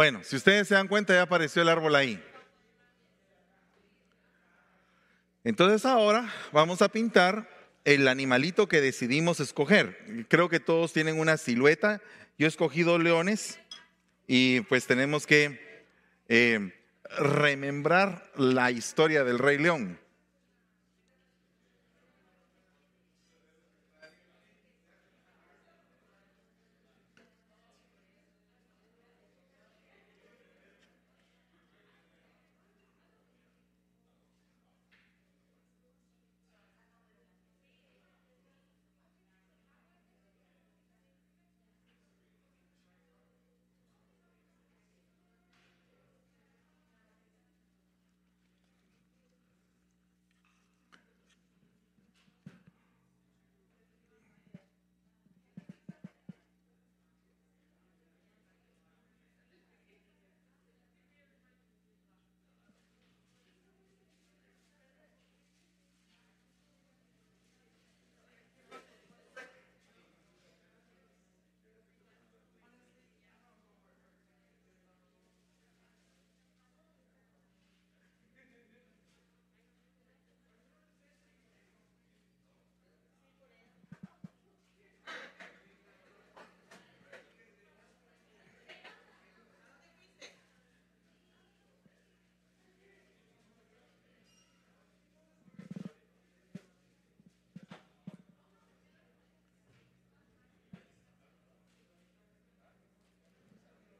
[0.00, 2.24] Bueno, si ustedes se dan cuenta, ya apareció el árbol ahí.
[5.44, 7.50] Entonces ahora vamos a pintar
[7.84, 10.26] el animalito que decidimos escoger.
[10.30, 12.00] Creo que todos tienen una silueta.
[12.38, 13.60] Yo he escogido leones
[14.26, 15.84] y pues tenemos que
[16.30, 16.72] eh,
[17.18, 19.99] remembrar la historia del rey león.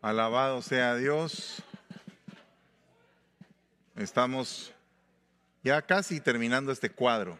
[0.02, 1.62] Alabado sea Dios.
[3.97, 4.72] Estamos
[5.62, 7.39] ya casi terminando este cuadro.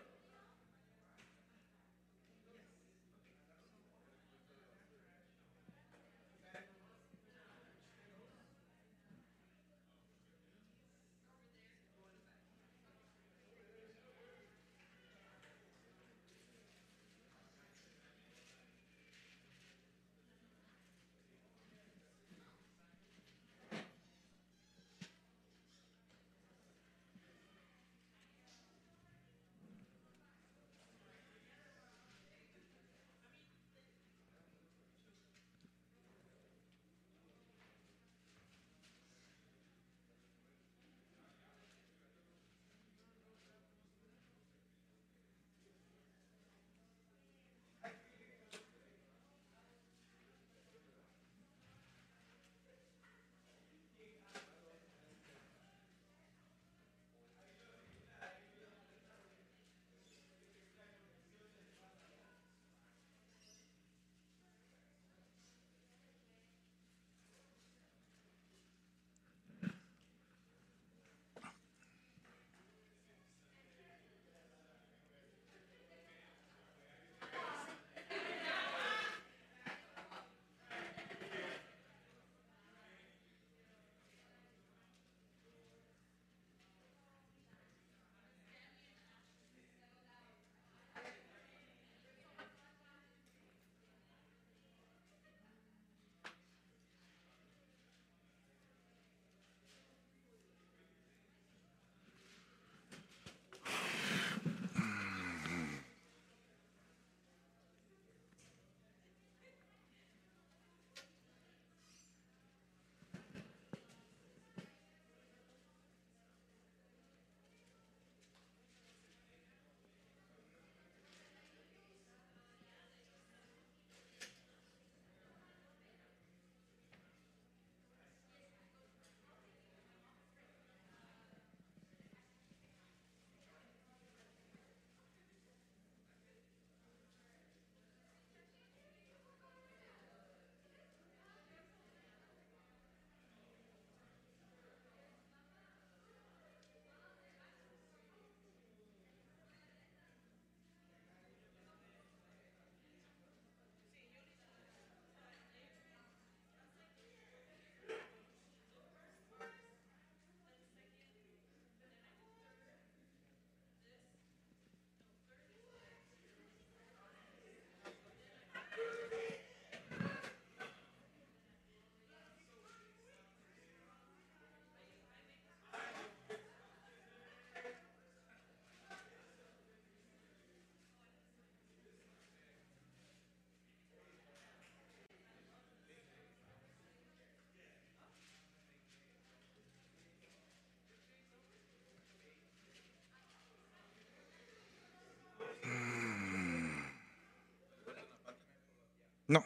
[199.31, 199.45] No,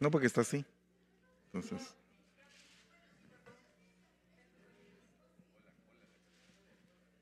[0.00, 0.64] no porque está así.
[1.52, 1.94] Entonces.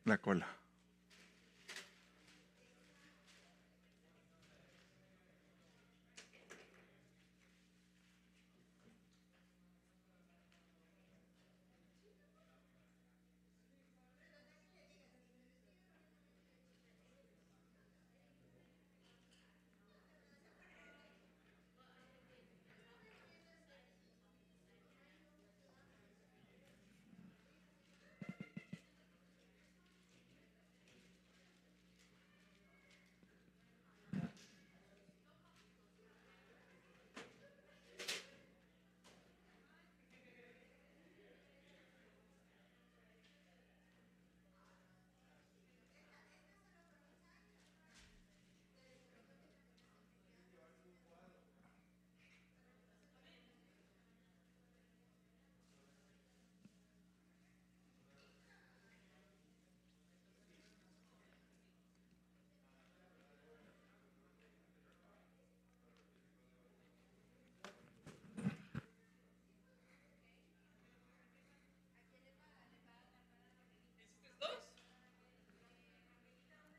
[0.05, 0.47] La cola.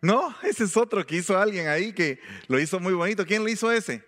[0.02, 3.26] No, ese es otro que hizo alguien ahí que lo hizo muy bonito.
[3.26, 4.04] ¿Quién lo hizo ese?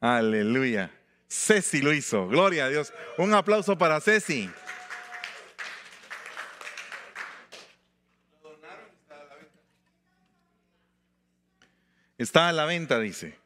[0.00, 0.90] Aleluya.
[1.28, 2.28] Ceci lo hizo.
[2.28, 2.92] Gloria a Dios.
[3.18, 4.50] Un aplauso para Ceci.
[12.16, 13.39] Está a la venta, dice.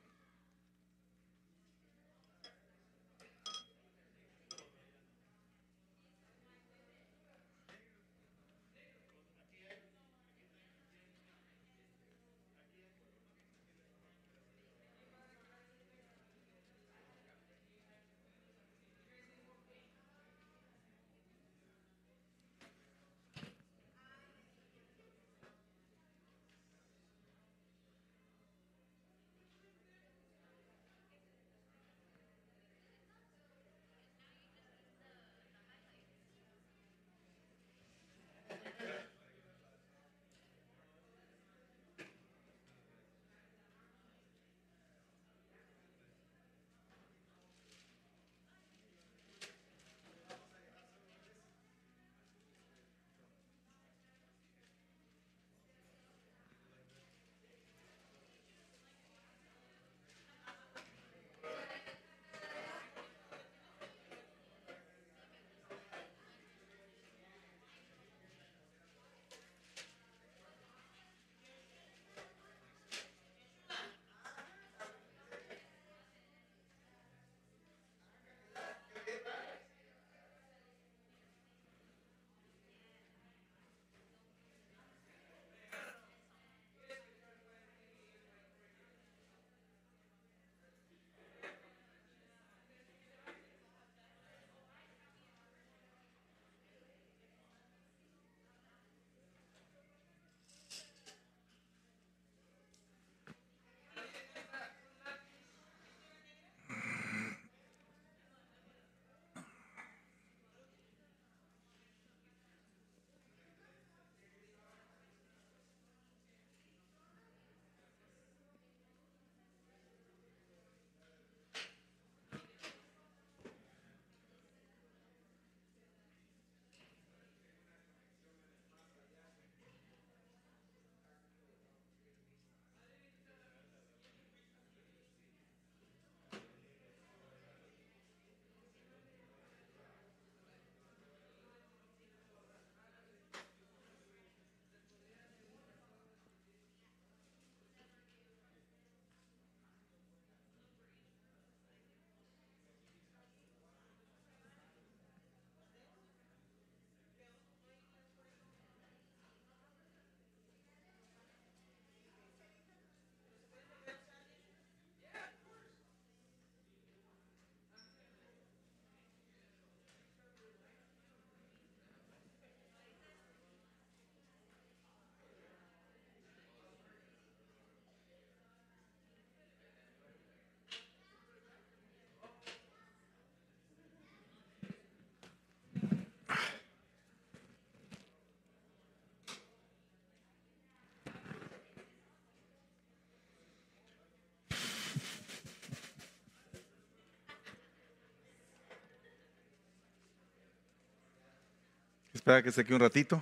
[202.14, 203.20] Espera que seque un ratito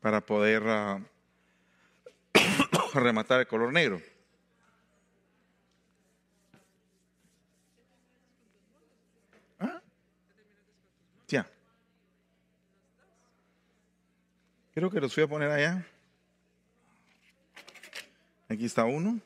[0.00, 1.00] para poder ah,
[2.94, 4.00] rematar el color negro.
[9.58, 9.82] ¿Ah?
[11.26, 11.50] Ya.
[14.74, 15.84] Creo que los fui a poner allá.
[18.48, 19.18] Aquí está uno.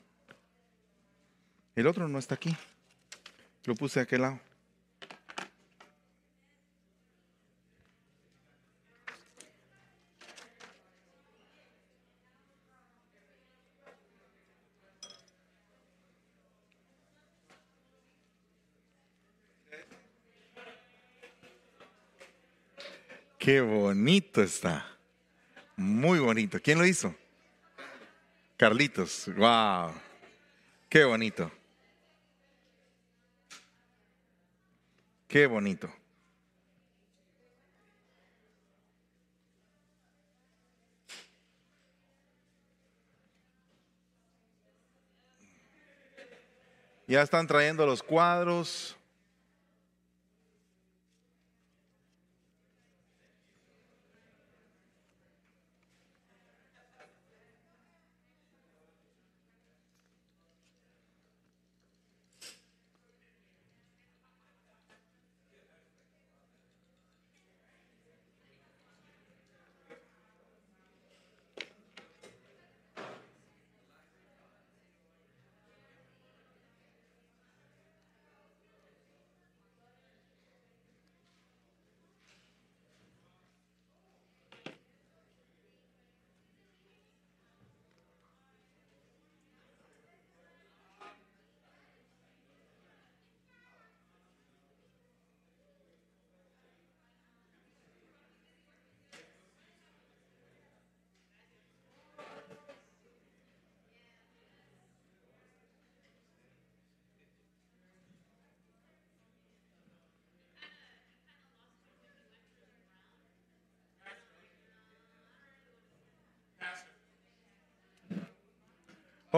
[1.75, 2.57] El otro no está aquí.
[3.65, 4.46] Lo puse a aquel lado.
[23.47, 24.85] Qué bonito está.
[25.77, 26.59] Muy bonito.
[26.61, 27.15] ¿Quién lo hizo?
[28.57, 29.33] Carlitos.
[29.37, 29.93] Wow.
[30.89, 31.49] Qué bonito.
[35.29, 35.89] Qué bonito.
[47.07, 48.97] Ya están trayendo los cuadros.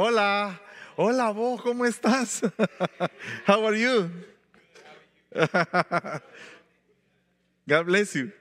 [0.01, 0.61] Hola,
[0.95, 2.41] hola vos, ¿cómo estás?
[3.45, 4.09] How are you?
[7.67, 8.31] God bless you.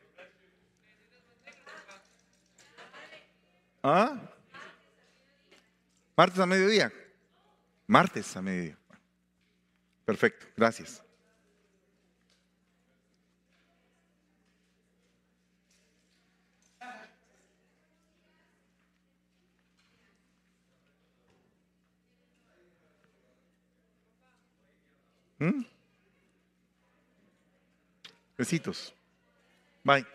[3.83, 4.21] ¿Ah?
[6.17, 6.93] Martes a mediodía.
[7.89, 8.79] Martes a mediodía.
[10.05, 11.03] Perfecto, gracias.
[25.39, 25.65] ¿Mm?
[28.37, 28.95] Besitos.
[29.83, 30.07] Bye.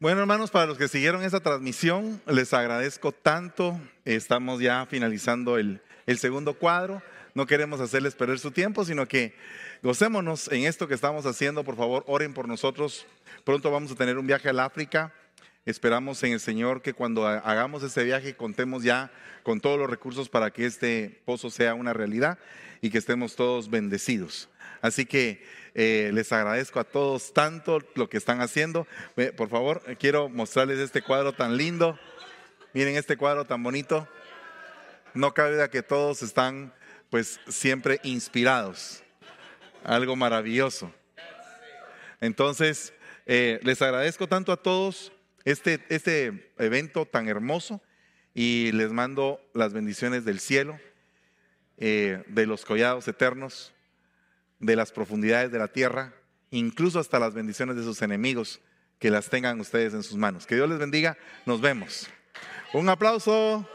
[0.00, 3.80] Bueno, hermanos, para los que siguieron esta transmisión, les agradezco tanto.
[4.04, 7.02] Estamos ya finalizando el, el, segundo cuadro.
[7.34, 9.34] No queremos hacerles perder su tiempo, sino que
[9.82, 11.64] gocémonos en esto que estamos haciendo.
[11.64, 13.06] Por favor, oren por nosotros.
[13.42, 15.12] Pronto vamos a tener un viaje al África.
[15.68, 19.10] Esperamos en el Señor que cuando hagamos ese viaje contemos ya
[19.42, 22.38] con todos los recursos para que este pozo sea una realidad
[22.80, 24.48] y que estemos todos bendecidos.
[24.80, 28.86] Así que eh, les agradezco a todos tanto lo que están haciendo.
[29.36, 31.98] Por favor, quiero mostrarles este cuadro tan lindo.
[32.72, 34.08] Miren este cuadro tan bonito.
[35.12, 36.72] No cabe duda que todos están
[37.10, 39.02] pues siempre inspirados.
[39.84, 40.90] Algo maravilloso.
[42.22, 42.94] Entonces,
[43.26, 45.12] eh, les agradezco tanto a todos
[45.50, 47.80] este, este evento tan hermoso
[48.34, 50.78] y les mando las bendiciones del cielo,
[51.78, 53.72] eh, de los collados eternos,
[54.58, 56.12] de las profundidades de la tierra,
[56.50, 58.60] incluso hasta las bendiciones de sus enemigos,
[58.98, 60.46] que las tengan ustedes en sus manos.
[60.46, 61.16] Que Dios les bendiga,
[61.46, 62.08] nos vemos.
[62.74, 63.66] Un aplauso.